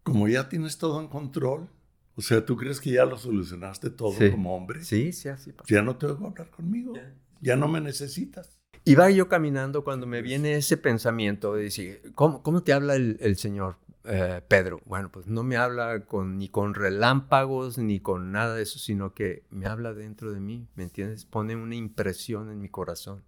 [0.02, 1.68] como ya tienes todo en control,
[2.16, 4.31] o sea, ¿tú crees que ya lo solucionaste todo Sí.
[4.31, 4.83] como hombre?
[4.83, 5.72] Sí, sí, así pasó.
[5.72, 6.94] Ya no te oigo hablar conmigo.
[7.40, 8.59] Ya no me necesitas.
[8.84, 13.16] Iba yo caminando cuando me viene ese pensamiento de decir, ¿cómo, cómo te habla el,
[13.20, 14.80] el Señor, eh, Pedro?
[14.86, 19.14] Bueno, pues no me habla con, ni con relámpagos ni con nada de eso, sino
[19.14, 21.24] que me habla dentro de mí, ¿me entiendes?
[21.24, 23.22] Pone una impresión en mi corazón.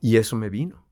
[0.00, 0.84] Y eso me vino.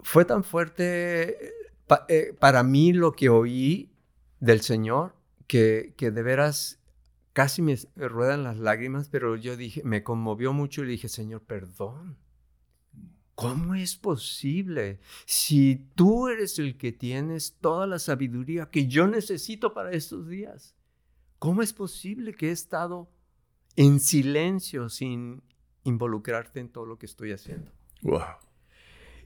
[0.00, 1.52] Fue tan fuerte eh,
[1.86, 3.90] pa- eh, para mí lo que oí
[4.40, 5.14] del Señor
[5.46, 6.78] que, que de veras
[7.34, 11.08] casi me me ruedan las lágrimas, pero yo dije, me conmovió mucho y le dije,
[11.08, 12.16] Señor, perdón.
[13.34, 15.00] ¿Cómo es posible?
[15.26, 20.76] Si tú eres el que tienes toda la sabiduría que yo necesito para estos días,
[21.40, 23.10] ¿cómo es posible que he estado
[23.74, 25.42] en silencio sin
[25.82, 27.72] involucrarte en todo lo que estoy haciendo?
[28.02, 28.20] ¡Wow!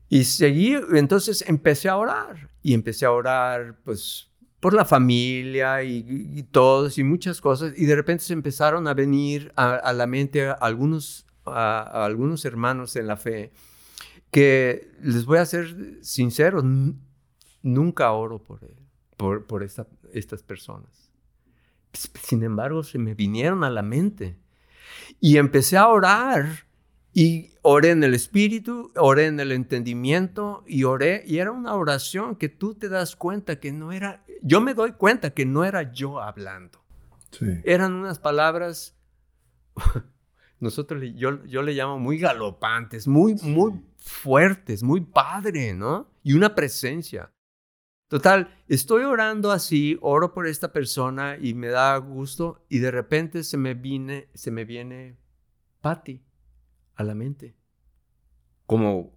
[0.08, 2.50] Y seguí, entonces empecé a orar.
[2.62, 7.72] Y empecé a orar, pues, por la familia y, y todos y muchas cosas.
[7.76, 12.96] Y de repente se empezaron a venir a, la mente algunos, a, a algunos hermanos
[12.96, 13.52] en la fe
[14.30, 16.62] que, les voy a ser sincero,
[17.62, 18.60] nunca oro por,
[19.16, 21.10] por, por esta- estas personas.
[21.92, 24.38] Sin embargo, se me vinieron a la mente.
[25.20, 26.66] Y empecé a orar
[27.12, 31.24] y oré en el espíritu, oré en el entendimiento y oré.
[31.26, 34.92] Y era una oración que tú te das cuenta que no era, yo me doy
[34.92, 36.84] cuenta que no era yo hablando.
[37.30, 37.46] Sí.
[37.64, 38.96] Eran unas palabras,
[40.60, 46.10] nosotros, yo, yo le llamo muy galopantes, muy, muy fuertes, muy padre, ¿no?
[46.22, 47.32] Y una presencia.
[48.08, 53.44] Total, estoy orando así, oro por esta persona y me da gusto y de repente
[53.44, 55.18] se me viene, se me viene
[55.82, 56.22] Patty
[56.98, 57.56] a la mente.
[58.66, 59.16] Como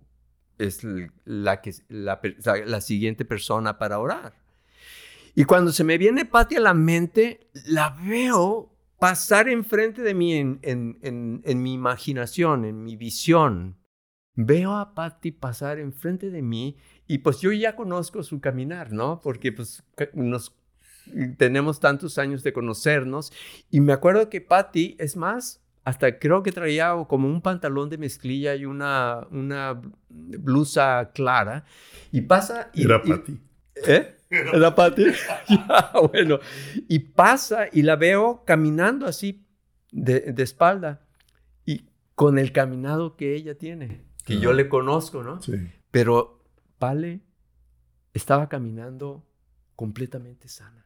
[0.58, 0.82] es
[1.26, 2.22] la, que, la,
[2.66, 4.36] la siguiente persona para orar.
[5.36, 10.36] Y cuando se me viene Patty a la mente, la veo pasar enfrente de mí
[10.36, 13.78] en, en- en- mi imaginación, en mi visión.
[14.36, 19.20] Veo a Patty pasar enfrente de mí y pues yo ya conozco su caminar, ¿no?
[19.22, 20.56] Porque pues nos
[21.38, 23.34] tenemos tantos años de conocernos
[23.70, 27.98] y me acuerdo que Patty, es más, hasta creo que traía como un pantalón de
[27.98, 31.66] mezclilla y una, una blusa clara
[32.12, 33.40] y pasa y, Era para ti.
[33.88, 34.18] ¿Eh?
[34.32, 35.06] Era Patty.
[35.50, 36.40] Ya, bueno.
[36.88, 39.46] Y pasa y la veo caminando así
[39.92, 41.06] de, de espalda
[41.66, 45.42] y con el caminado que ella tiene, que yo le conozco, ¿no?
[45.42, 45.54] Sí.
[45.92, 46.46] Pero
[46.80, 47.22] Pale
[48.14, 49.28] estaba caminando
[49.76, 50.86] completamente sana.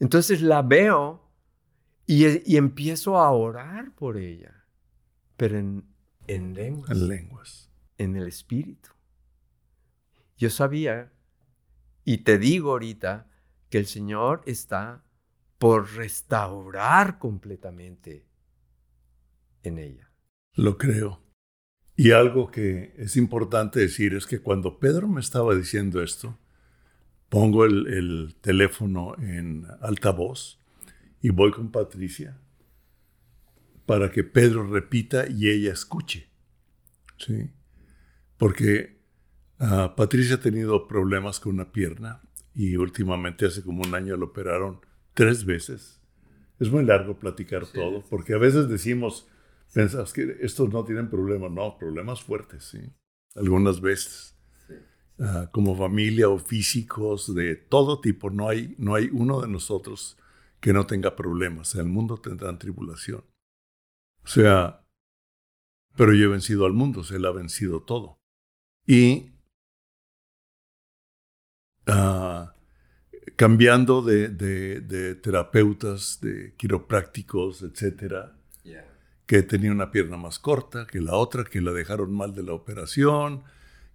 [0.00, 1.29] Entonces la veo
[2.12, 4.64] y, y empiezo a orar por ella,
[5.36, 5.84] pero en,
[6.26, 7.70] en lenguas En lenguas.
[7.98, 8.90] en el espíritu.
[10.36, 11.12] Yo sabía,
[12.04, 13.28] y te digo ahorita,
[13.68, 15.04] que el Señor está
[15.58, 18.26] por restaurar completamente
[19.62, 20.10] en ella.
[20.54, 21.22] Lo creo.
[21.94, 26.38] Y algo que es importante decir es que cuando Pedro me estaba diciendo esto,
[27.28, 30.59] pongo el, el teléfono en altavoz
[31.20, 32.40] y voy con Patricia
[33.86, 36.30] para que Pedro repita y ella escuche.
[37.18, 37.50] ¿Sí?
[38.36, 39.00] Porque
[39.58, 42.22] ah, Patricia ha tenido problemas con una pierna
[42.54, 44.80] y últimamente hace como un año la operaron
[45.14, 46.00] tres veces.
[46.58, 49.26] Es muy largo platicar todo, porque a veces decimos,
[49.72, 52.80] pensas que estos no tienen problemas, no, problemas fuertes, sí.
[53.34, 54.30] Algunas veces,
[55.22, 60.16] Ah, como familia o físicos de todo tipo, no hay, no hay uno de nosotros
[60.60, 61.74] que no tenga problemas.
[61.74, 63.24] En el mundo tendrán tribulación.
[64.24, 64.84] O sea,
[65.96, 68.20] pero yo he vencido al mundo, se él ha vencido todo.
[68.86, 69.32] Y
[71.86, 72.54] ah,
[73.36, 78.36] cambiando de, de, terapeutas, de quiroprácticos, etcétera,
[79.26, 82.52] que tenía una pierna más corta que la otra, que la dejaron mal de la
[82.52, 83.44] operación,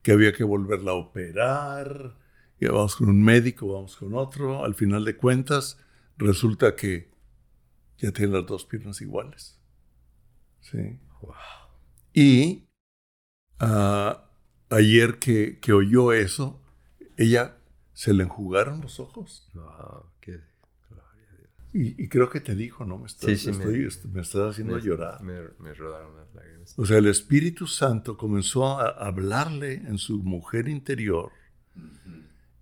[0.01, 2.16] que había que volverla a operar,
[2.57, 5.78] y vamos con un médico, vamos con otro, al final de cuentas
[6.18, 7.09] resulta que
[7.97, 9.59] ya tiene las dos piernas iguales.
[10.61, 10.99] Sí.
[12.13, 12.68] Y
[13.59, 14.30] ah,
[14.70, 16.61] ayer que, que, oyó eso,
[17.18, 17.57] ella
[17.93, 19.49] se le enjugaron los ojos.
[21.74, 22.97] y, y, creo que te dijo, ¿no?
[22.97, 25.22] Me estás, me, estás haciendo llorar.
[25.22, 26.74] Me, rodaron las lágrimas.
[26.78, 31.32] O sea, el Espíritu Santo comenzó a hablarle en su mujer interior.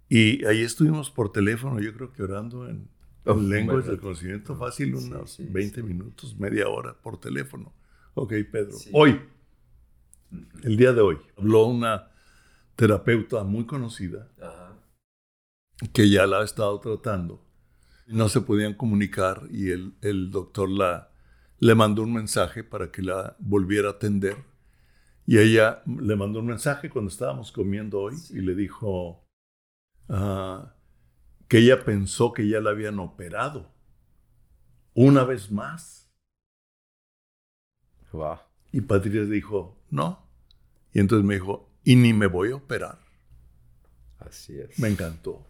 [0.10, 2.88] Y ahí estuvimos por teléfono, yo creo que orando en,
[3.26, 7.74] lenguas del conocimiento fácil, unos 20 minutos, media hora por teléfono.
[8.16, 8.78] Ok, Pedro.
[8.92, 9.22] Hoy,
[10.64, 12.10] el día de hoy, habló una
[12.76, 14.30] terapeuta muy conocida
[15.94, 17.44] que ya la ha estado tratando.
[18.08, 21.12] No se podían comunicar y el, el doctor la,
[21.60, 24.38] le mandó un mensaje para que la volviera a atender.
[25.26, 29.26] Y ella le mandó un mensaje cuando estábamos comiendo hoy y le dijo
[30.10, 30.74] ah,
[31.48, 33.72] que ella pensó que ya la habían operado
[34.94, 36.10] una vez más.
[38.72, 40.28] Y Patricia dijo, no.
[40.94, 43.00] Y entonces me dijo, y ni me voy a operar.
[44.20, 44.78] Así es.
[44.80, 45.46] Me encantó.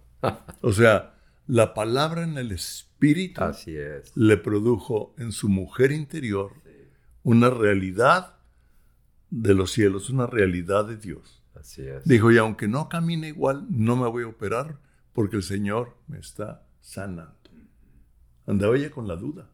[0.61, 1.15] o sea,
[1.47, 4.15] la palabra en el espíritu Así es.
[4.15, 6.53] le produjo en su mujer interior
[7.23, 8.37] una realidad
[9.29, 11.43] de los cielos, una realidad de Dios.
[11.55, 12.05] Así es.
[12.05, 14.79] Dijo, y aunque no camine igual, no me voy a operar
[15.14, 17.38] porque el Señor me está sanando.
[18.45, 19.49] Andaba ella con la duda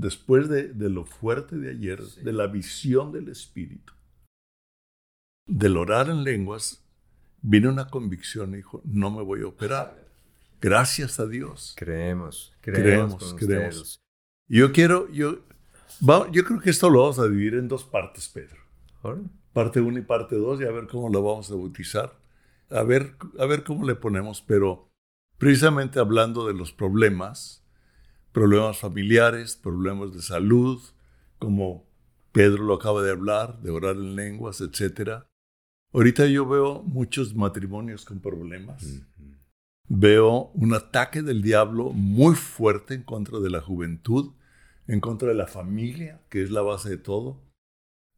[0.00, 3.92] después de, lo fuerte de ayer, de la visión del Espíritu,
[5.46, 6.82] del orar en lenguas,
[7.42, 10.08] vino una convicción y dijo, no me voy a operar.
[10.60, 11.74] Gracias a Dios.
[11.76, 14.02] Creemos, creemos, creemos.
[14.48, 15.38] Yo quiero, yo,
[16.32, 18.60] yo creo que esto lo vamos a dividir en dos partes, Pedro.
[19.52, 22.19] Parte 1 y parte 2 y a ver cómo lo vamos a bautizar.
[22.70, 24.90] A ver, a ver cómo le ponemos, pero
[25.38, 27.64] precisamente hablando de los problemas,
[28.32, 30.80] problemas familiares, problemas de salud,
[31.38, 31.84] como
[32.32, 35.24] Pedro lo acaba de hablar, de orar en lenguas, etc.
[35.92, 39.02] Ahorita yo veo muchos matrimonios con problemas.
[39.88, 44.32] Veo un ataque del diablo muy fuerte en contra de la juventud,
[44.86, 47.42] en contra de la familia, que es la base de todo.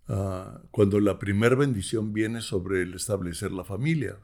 [0.09, 4.18] Ah, cuando la primera bendición viene sobre el establecer la familia.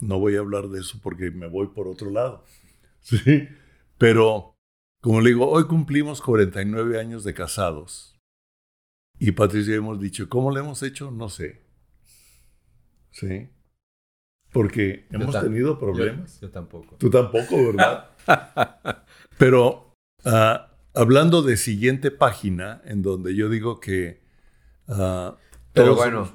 [0.00, 2.44] No voy a hablar de eso porque me voy por otro lado.
[3.02, 3.48] Sí,
[3.96, 4.54] pero
[5.00, 8.18] como le digo, hoy cumplimos 49 años de casados.
[9.18, 11.10] Y Patricia hemos dicho, ¿cómo le hemos hecho?
[11.10, 11.62] No sé.
[13.10, 13.48] ¿Sí?
[14.52, 16.40] Porque hemos tenido problemas.
[16.40, 16.96] Yo, tampoco.
[16.96, 18.10] Tú tampoco, ¿verdad?
[19.38, 19.94] Pero
[20.26, 24.20] ah, hablando de siguiente página, en donde yo digo que...
[24.88, 25.36] Uh,
[25.72, 26.28] pero bueno,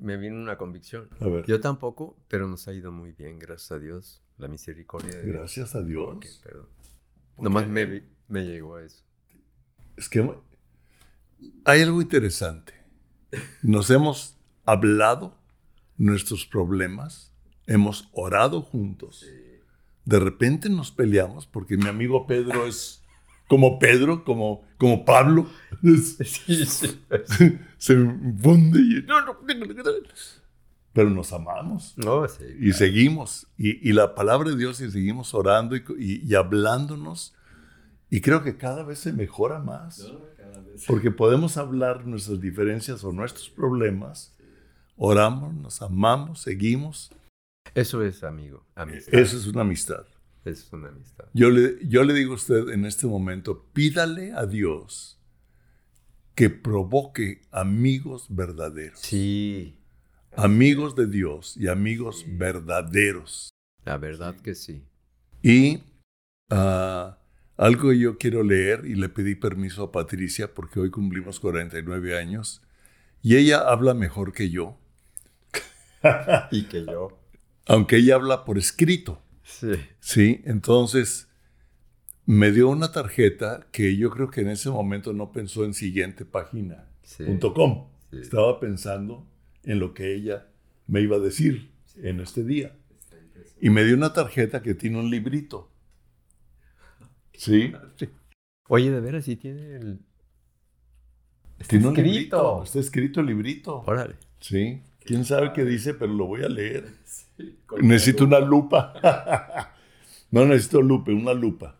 [0.00, 1.08] me, vino una convicción.
[1.20, 1.46] A ver.
[1.46, 4.22] Yo tampoco, pero nos ha ido muy bien, gracias a Dios.
[4.38, 5.36] La misericordia de Dios.
[5.36, 6.42] Gracias a Dios.
[7.38, 9.02] Nomás me, me llegó a eso.
[9.96, 10.30] Es que
[11.64, 12.74] hay algo interesante.
[13.62, 15.38] Nos hemos hablado
[15.96, 17.32] nuestros problemas,
[17.66, 19.26] hemos orado juntos.
[20.04, 23.02] De repente nos peleamos porque mi amigo Pedro es
[23.48, 25.46] como Pedro, como, como Pablo.
[27.78, 29.06] Se funde y...
[30.92, 31.94] Pero nos amamos.
[32.58, 33.46] y seguimos.
[33.58, 37.34] Y, la palabra de Dios y seguimos orando y, hablándonos.
[38.08, 40.10] Y creo que cada vez se mejora más.
[40.86, 44.34] Porque podemos hablar nuestras diferencias o nuestros problemas.
[44.96, 47.10] Oramos, nos amamos, seguimos.
[47.74, 48.64] Eso es, amigo.
[49.12, 50.06] Eso es una amistad.
[50.46, 51.26] Es una amistad.
[51.34, 55.20] Yo le, yo le digo a usted en este momento, pídale a Dios
[56.34, 59.00] que provoque amigos verdaderos.
[59.00, 59.76] Sí
[60.36, 63.50] amigos de Dios y amigos verdaderos.
[63.84, 64.84] La verdad que sí.
[65.42, 65.82] Y
[66.50, 67.18] ah,
[67.56, 72.18] algo que yo quiero leer y le pedí permiso a Patricia porque hoy cumplimos 49
[72.18, 72.62] años
[73.22, 74.78] y ella habla mejor que yo.
[76.50, 77.18] y que yo.
[77.66, 79.22] Aunque ella habla por escrito.
[79.46, 79.72] Sí.
[80.00, 81.28] Sí, entonces
[82.26, 86.24] me dio una tarjeta que yo creo que en ese momento no pensó en siguiente
[86.24, 86.88] página.
[88.10, 89.24] Estaba pensando
[89.62, 90.48] en lo que ella
[90.88, 92.76] me iba a decir en este día.
[93.60, 95.70] Y me dio una tarjeta que tiene un librito.
[97.32, 97.72] Sí.
[98.68, 100.00] Oye, de veras, sí tiene el...
[101.68, 102.12] Tiene un escrito.
[102.12, 102.62] librito.
[102.64, 103.82] Está escrito el librito.
[103.86, 104.16] Órale.
[104.40, 104.82] Sí.
[105.06, 105.94] ¿Quién sabe qué dice?
[105.94, 106.92] Pero lo voy a leer.
[107.80, 109.70] Necesito una lupa.
[110.30, 111.78] no necesito lupa, una lupa.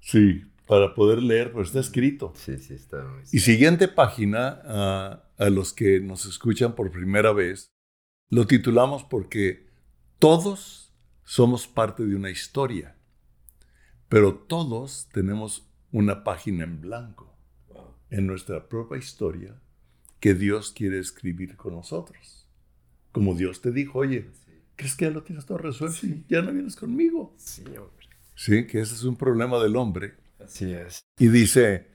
[0.00, 2.32] Sí, para poder leer, pero está escrito.
[2.36, 3.22] Sí, sí, está muy...
[3.32, 7.72] Y siguiente página, a los que nos escuchan por primera vez,
[8.30, 9.66] lo titulamos porque
[10.18, 10.92] todos
[11.24, 12.96] somos parte de una historia,
[14.08, 17.36] pero todos tenemos una página en blanco
[18.10, 19.60] en nuestra propia historia
[20.20, 22.41] que Dios quiere escribir con nosotros.
[23.12, 24.30] Como Dios te dijo, oye,
[24.74, 27.34] ¿crees que ya lo tienes todo resuelto y ya no vienes conmigo?
[27.36, 28.08] Sí, hombre.
[28.34, 30.16] Sí, que ese es un problema del hombre.
[30.40, 31.02] Así es.
[31.18, 31.90] Y dice,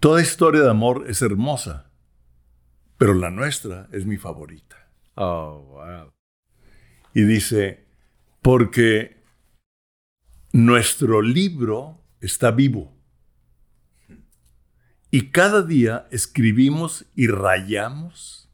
[0.00, 1.90] toda historia de amor es hermosa,
[2.98, 4.90] pero la nuestra es mi favorita.
[5.14, 6.12] Oh, wow.
[7.14, 7.86] Y dice,
[8.42, 9.22] porque
[10.52, 12.96] nuestro libro está vivo.
[15.10, 18.49] Y cada día escribimos y rayamos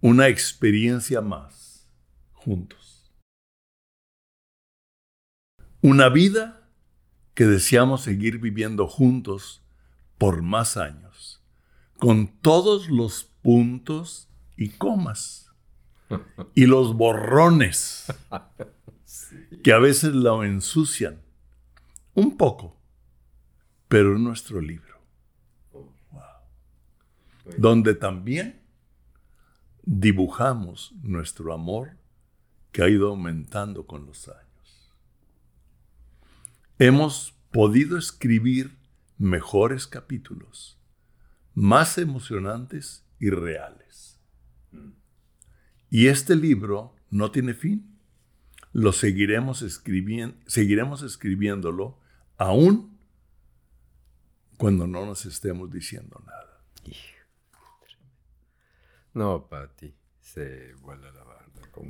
[0.00, 1.86] una experiencia más
[2.32, 3.12] juntos.
[5.82, 6.68] Una vida
[7.34, 9.62] que deseamos seguir viviendo juntos
[10.18, 11.42] por más años,
[11.98, 15.52] con todos los puntos y comas
[16.54, 18.06] y los borrones
[19.62, 21.20] que a veces lo ensucian
[22.14, 22.76] un poco,
[23.88, 25.00] pero en nuestro libro,
[27.56, 28.59] donde también
[29.92, 31.96] dibujamos nuestro amor
[32.70, 34.92] que ha ido aumentando con los años.
[36.78, 38.78] Hemos podido escribir
[39.18, 40.78] mejores capítulos,
[41.54, 44.20] más emocionantes y reales.
[45.90, 47.98] Y este libro no tiene fin.
[48.72, 51.98] Lo seguiremos, escribiendo, seguiremos escribiéndolo
[52.38, 52.96] aún
[54.56, 56.62] cuando no nos estemos diciendo nada.
[59.14, 61.40] No, Pati, se vuela la barda.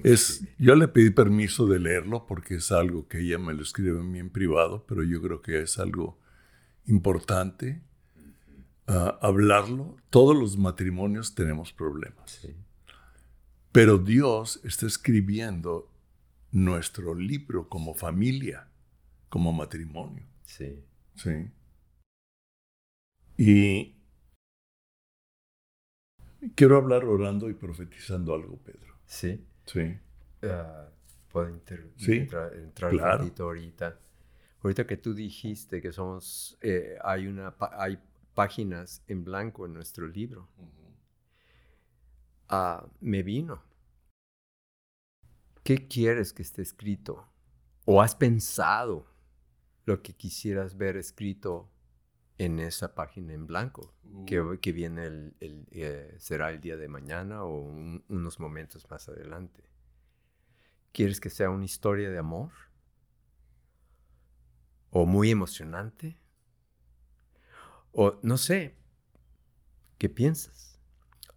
[0.05, 3.99] Es, yo le pedí permiso de leerlo porque es algo que ella me lo escribe
[3.99, 6.19] a mí en privado, pero yo creo que es algo
[6.87, 7.83] importante
[8.87, 9.97] ah, hablarlo.
[10.11, 12.31] Todos los matrimonios tenemos problemas.
[12.31, 12.55] Sí.
[13.73, 15.91] Pero Dios está escribiendo
[16.51, 18.69] nuestro libro como familia,
[19.29, 20.25] como matrimonio.
[20.45, 20.83] Sí.
[21.15, 21.51] Sí.
[23.37, 24.00] Y
[26.55, 28.95] quiero hablar orando y profetizando algo, Pedro.
[29.07, 29.45] Sí.
[29.67, 29.99] Sí.
[30.43, 30.89] Ah,
[31.31, 31.49] ¿Puedo
[31.97, 33.13] Sí, entrar, entrar claro.
[33.15, 33.99] un ratito ahorita?
[34.63, 37.99] Ahorita que tú dijiste que somos, eh, hay, una, hay
[38.35, 40.49] páginas en blanco en nuestro libro.
[42.49, 43.63] Ah, me vino.
[45.63, 47.29] ¿Qué quieres que esté escrito?
[47.85, 49.07] ¿O has pensado
[49.85, 51.69] lo que quisieras ver escrito
[52.45, 53.95] en esa página en blanco?
[54.27, 58.89] Que, que viene el, el, eh, será el día de mañana o un- unos momentos
[58.91, 59.63] más adelante.
[60.93, 62.51] ¿Quieres que sea una historia de amor?
[64.91, 66.17] ¿O muy emocionante?
[67.93, 68.75] O no sé,
[69.99, 70.79] ¿qué piensas?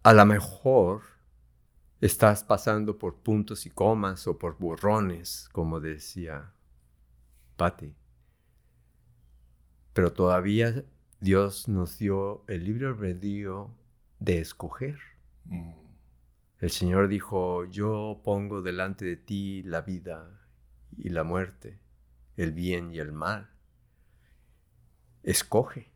[0.02, 1.02] A lo mejor
[2.00, 6.52] estás pasando por puntos y comas o por borrones, como decía
[7.56, 7.94] Patty.
[9.92, 10.84] Pero todavía
[11.24, 13.74] Dios nos dio el libre albedrío
[14.18, 14.98] de escoger.
[16.58, 20.38] El Señor dijo, yo pongo delante de ti la vida
[20.98, 21.78] y la muerte,
[22.36, 23.48] el bien y el mal.
[25.22, 25.90] Escoge.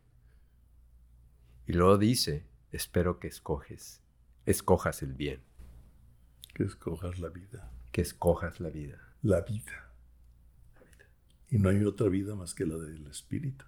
[1.67, 4.01] Y luego dice, espero que escoges,
[4.47, 5.43] escojas el bien,
[6.55, 7.71] Que escojas la vida.
[7.91, 8.97] que escojas la vida.
[9.21, 9.91] La vida.
[11.51, 13.65] Y no hay otra vida más que la del Espíritu.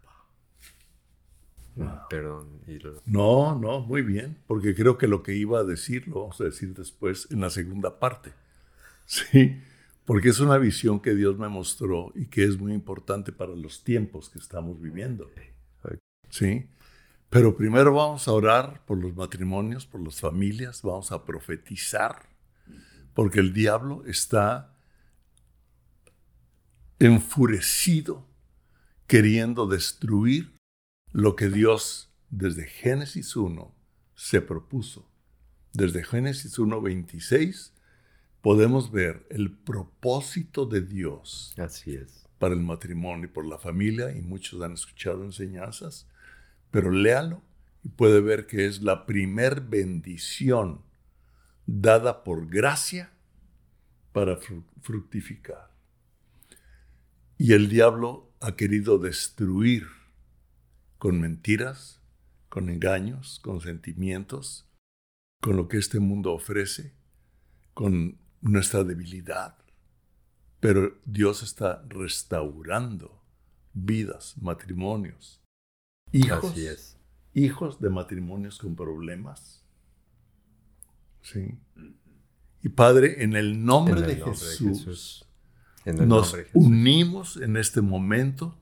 [2.10, 2.48] Perdón.
[2.68, 6.22] y lo- No, no, muy bien, porque creo que lo que iba a decir lo
[6.22, 8.34] vamos a decir después en la segunda parte.
[9.06, 9.60] Sí,
[10.06, 13.84] porque es una visión que Dios me mostró y que es muy importante para los
[13.84, 15.30] tiempos que estamos viviendo.
[16.30, 16.66] Sí,
[17.30, 22.30] pero primero vamos a orar por los matrimonios, por las familias, vamos a profetizar,
[23.14, 24.74] porque el diablo está
[27.00, 28.26] enfurecido
[29.08, 30.54] queriendo destruir
[31.12, 33.74] lo que Dios desde Génesis 1
[34.16, 35.08] se propuso.
[35.74, 37.72] Desde Génesis 1.26
[38.42, 42.28] podemos ver el propósito de Dios Así es.
[42.40, 46.08] para el matrimonio y por la familia, y muchos han escuchado enseñanzas,
[46.72, 47.42] pero léalo
[47.84, 50.82] y puede ver que es la primer bendición
[51.66, 53.12] dada por gracia
[54.12, 55.72] para fru- fructificar.
[57.38, 59.88] Y el diablo ha querido destruir
[61.02, 62.00] con mentiras,
[62.48, 64.70] con engaños, con sentimientos,
[65.42, 66.94] con lo que este mundo ofrece,
[67.74, 69.58] con nuestra debilidad.
[70.60, 73.20] Pero Dios está restaurando
[73.74, 75.42] vidas, matrimonios,
[76.12, 76.54] hijos,
[77.34, 79.66] hijos de matrimonios con problemas.
[81.24, 81.58] Sí.
[82.62, 85.26] Y Padre, en el nombre, de, Jesús,
[85.84, 88.56] nos unimos en este momento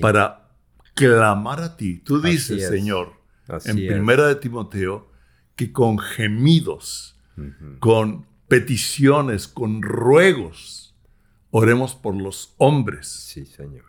[0.00, 0.47] para
[0.98, 1.98] clamar a ti.
[1.98, 3.12] Tú dices, Señor,
[3.64, 5.10] en Primera de Timoteo,
[5.54, 7.16] que con gemidos,
[7.78, 10.96] con peticiones, con ruegos,
[11.50, 13.06] oremos por los hombres.
[13.08, 13.84] Sí, Señor.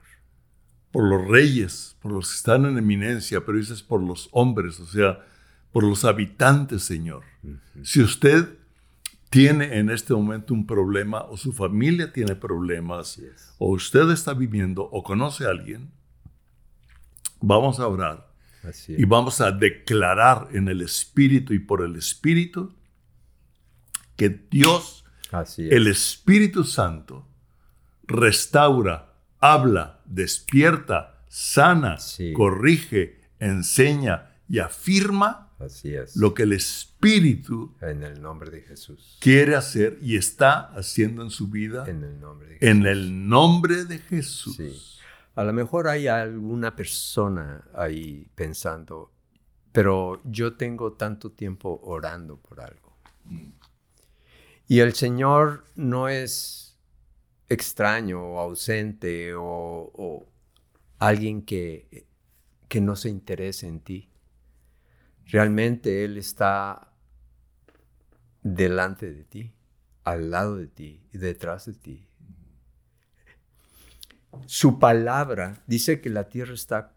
[0.91, 4.86] Por los reyes, por los que están en eminencia, pero dices por los hombres, o
[4.86, 5.26] sea,
[5.72, 7.24] por los habitantes, Señor.
[7.84, 8.57] Si usted
[9.30, 13.22] tiene en este momento un problema o su familia tiene problemas
[13.60, 15.91] o usted está viviendo o conoce a alguien,
[17.41, 18.29] vamos a orar
[18.87, 22.73] y vamos a declarar en el Espíritu y por el Espíritu
[24.15, 25.05] que Dios,
[25.57, 27.27] el Espíritu Santo,
[28.03, 31.97] restaura, habla, despierta, sana,
[32.33, 36.15] corrige, enseña y afirma Así es.
[36.15, 41.29] Lo que el Espíritu en el nombre de Jesús quiere hacer y está haciendo en
[41.29, 42.69] su vida en el nombre de Jesús.
[42.69, 44.55] En el nombre de Jesús.
[44.55, 44.99] Sí.
[45.39, 49.13] A lo mejor hay alguna persona ahí pensando,
[49.71, 52.97] pero yo tengo tanto tiempo orando por algo.
[54.67, 56.77] Y el Señor no es
[57.47, 60.27] extraño o ausente o,
[60.97, 62.05] alguien que,
[62.67, 64.11] que no se interese en ti.
[65.23, 66.91] Realmente Él está
[68.43, 69.53] delante de ti,
[70.03, 72.09] al lado de ti y detrás de ti.
[74.45, 76.95] Su palabra dice que la tierra está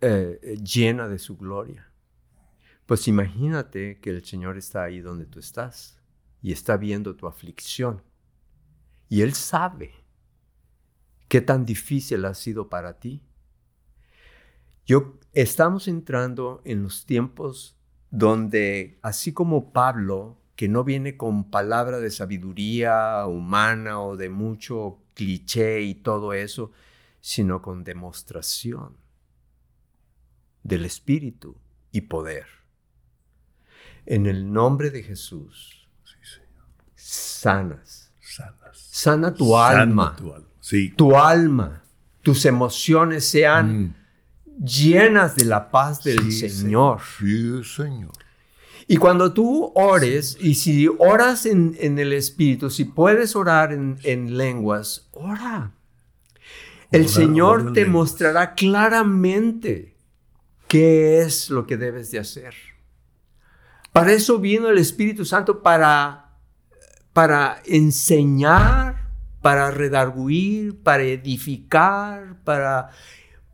[0.00, 1.90] eh, eh, llena de su gloria.
[2.86, 6.00] Pues imagínate que el Señor está ahí donde tú estás
[6.40, 8.02] y está viendo tu aflicción.
[9.08, 9.92] Y Él sabe
[11.28, 13.22] qué tan difícil ha sido para ti.
[14.86, 17.76] Yo, estamos entrando en los tiempos
[18.10, 24.98] donde, así como Pablo, que no viene con palabra de sabiduría humana o de mucho
[25.14, 26.72] cliché y todo eso,
[27.20, 28.96] sino con demostración
[30.64, 31.56] del Espíritu
[31.92, 32.46] y poder.
[34.04, 35.88] En el nombre de Jesús,
[36.96, 38.12] sanas.
[38.72, 40.16] Sana tu alma.
[40.96, 41.84] Tu, alma.
[42.20, 43.94] Tus emociones sean mm
[44.60, 47.00] llenas de la paz del Señor.
[47.18, 48.10] Sí, Señor.
[48.90, 55.10] Y cuando tú ores, y si oras en, el Espíritu, si puedes orar en, lenguas,
[55.12, 55.72] ora.
[56.90, 59.94] El Señor te mostrará claramente
[60.68, 62.54] qué es lo que debes de hacer.
[63.92, 66.38] Para eso vino el Espíritu Santo, para,
[67.12, 69.10] para enseñar,
[69.42, 72.88] para redarguir, para edificar, para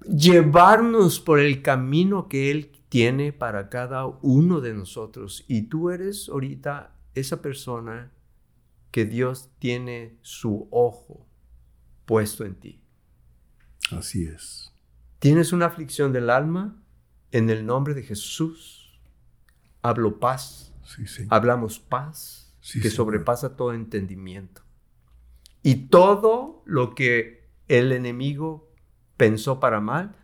[0.08, 5.44] llevarnos por el camino que Él tiene para cada uno de nosotros.
[5.48, 8.12] Y tú eres ahorita esa persona
[8.92, 11.26] que Dios tiene su ojo
[12.04, 12.80] puesto en ti.
[13.90, 14.72] Así es.
[15.18, 16.80] ¿Tienes una aflicción del alma?
[17.32, 19.00] En el nombre de Jesús,
[19.82, 20.72] hablo paz.
[21.30, 24.62] Hablamos paz que sobrepasa todo entendimiento.
[25.64, 28.72] Y todo lo que el enemigo
[29.16, 30.14] pensó para mal,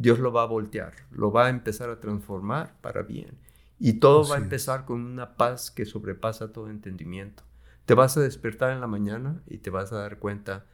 [0.00, 3.36] Dios lo va a voltear, lo va a empezar a transformar para bien.
[3.78, 7.42] Y todo va a empezar con una paz que sobrepasa todo entendimiento.
[7.84, 10.64] Te vas a despertar en la mañana y te vas a dar cuenta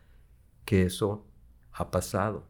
[0.65, 1.27] que eso
[1.73, 2.47] ha pasado.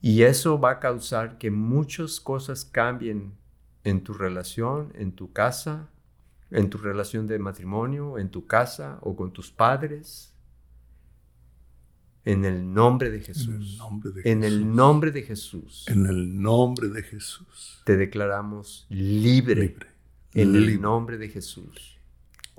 [0.00, 3.36] Y eso va a causar que muchas cosas cambien
[3.84, 5.90] en tu relación, en tu casa,
[6.50, 10.35] en tu relación de matrimonio, en tu casa o con tus padres,
[12.26, 13.80] en el nombre de Jesús.
[14.24, 15.84] En el nombre de Jesús.
[15.86, 17.80] En el nombre de Jesús.
[17.84, 19.76] Te declaramos libre.
[20.34, 21.98] En el nombre de Jesús.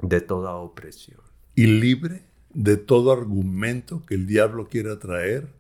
[0.02, 1.20] De toda opresión.
[1.54, 5.54] Y libre de todo argumento que el diablo quiera traer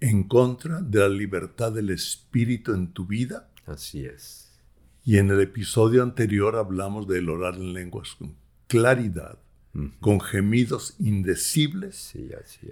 [0.00, 3.48] en contra de la libertad del Espíritu en tu vida.
[3.64, 4.50] Así es.
[5.04, 8.34] Y en el episodio anterior hablamos del orar en lenguas con
[8.66, 9.38] claridad,
[10.00, 12.12] con gemidos indecibles.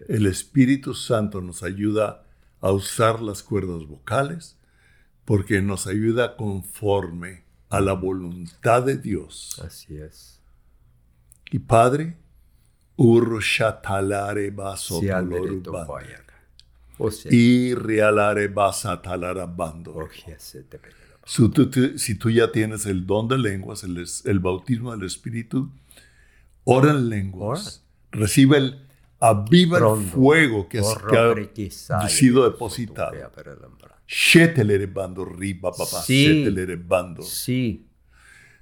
[0.08, 2.24] El Espíritu Santo nos ayuda
[2.60, 4.56] a usar las cuerdas vocales
[5.24, 9.60] porque nos ayuda conforme a la voluntad de Dios.
[9.64, 10.40] Así es.
[11.50, 12.16] Y Padre,
[12.96, 15.86] Urushatalare baso Si al derecho tolorubando.
[15.86, 16.24] poyaga.
[16.98, 19.94] O sea, Y realare basa talarabando.
[19.94, 20.96] oye, se te pega.
[21.24, 25.70] Si tú, ya tienes el don de lenguas, el bautismo del Espíritu,
[26.72, 27.84] ora en lenguas.
[28.12, 28.86] Recibe el,
[29.20, 31.16] aviva el fuego que, es- que
[31.90, 33.12] ha sido depositado.
[37.22, 37.86] Sí.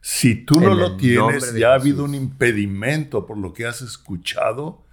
[0.01, 3.83] Si tú no En lo tienes, ya ha habido un impedimento por lo que has
[3.83, 4.85] escuchado,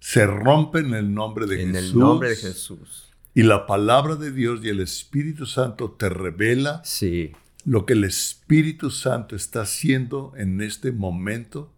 [0.00, 1.92] se rompe en el nombre de en Jesús.
[1.92, 3.10] el nombre de Jesús.
[3.34, 7.32] Y la palabra de Dios y el Espíritu Santo te revela Sí,
[7.64, 11.72] lo que el Espíritu Santo está haciendo en este momento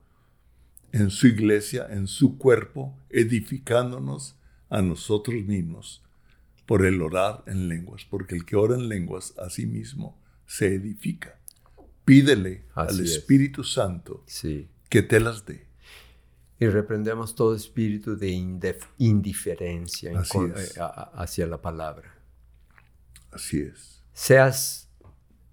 [0.93, 4.37] en su iglesia, en su cuerpo, edificándonos
[4.69, 6.03] a nosotros mismos
[6.67, 10.75] por el orar en lenguas, porque el que ora en lenguas a sí mismo se
[10.75, 11.39] edifica.
[12.05, 13.13] Pídele Así al es.
[13.13, 14.69] Espíritu Santo sí.
[14.89, 15.67] que te las dé.
[16.59, 18.31] Y reprendemos todo espíritu de
[18.99, 20.69] indiferencia en eh,
[21.15, 22.15] hacia la palabra.
[23.31, 24.03] Así es.
[24.15, 24.86] Seas,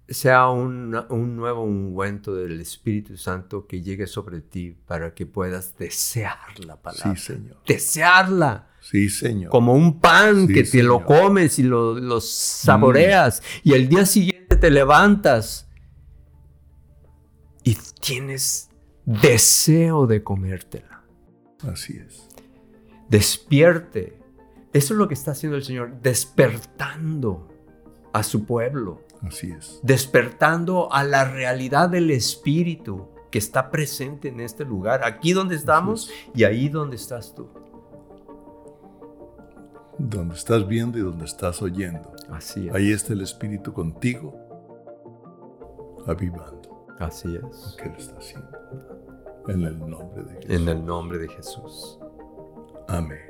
[0.08, 5.76] sea un, un nuevo ungüento del Espíritu Santo que llegue sobre ti para que puedas
[5.78, 7.16] desear la palabra.
[7.16, 7.56] Sí, Señor.
[7.66, 8.68] Desearla.
[8.80, 9.50] Sí, Señor.
[9.50, 14.04] como un pan Sí, que te lo comes y lo, lo saboreas y el día
[14.04, 15.66] siguiente te levantas
[17.62, 18.68] y tienes
[19.06, 21.02] deseo de comértela.
[21.66, 22.28] Así es.
[23.08, 24.18] Despierte.
[24.74, 27.48] Eso es lo que está haciendo el Señor, despertando
[28.12, 29.80] a su pueblo, Así es.
[29.82, 36.10] despertando a la realidad del Espíritu que está presente en este lugar, aquí donde estamos
[36.34, 37.48] y ahí donde estás tú.
[39.98, 42.12] Donde estás viendo y donde estás oyendo.
[42.30, 42.74] Así es.
[42.74, 44.34] Ahí está el Espíritu contigo,
[46.06, 47.42] avivando Así es.
[47.42, 48.48] lo que Él está haciendo.
[49.48, 50.50] En el nombre de Jesús.
[50.50, 51.98] En el nombre de Jesús.
[52.88, 53.20] Amén.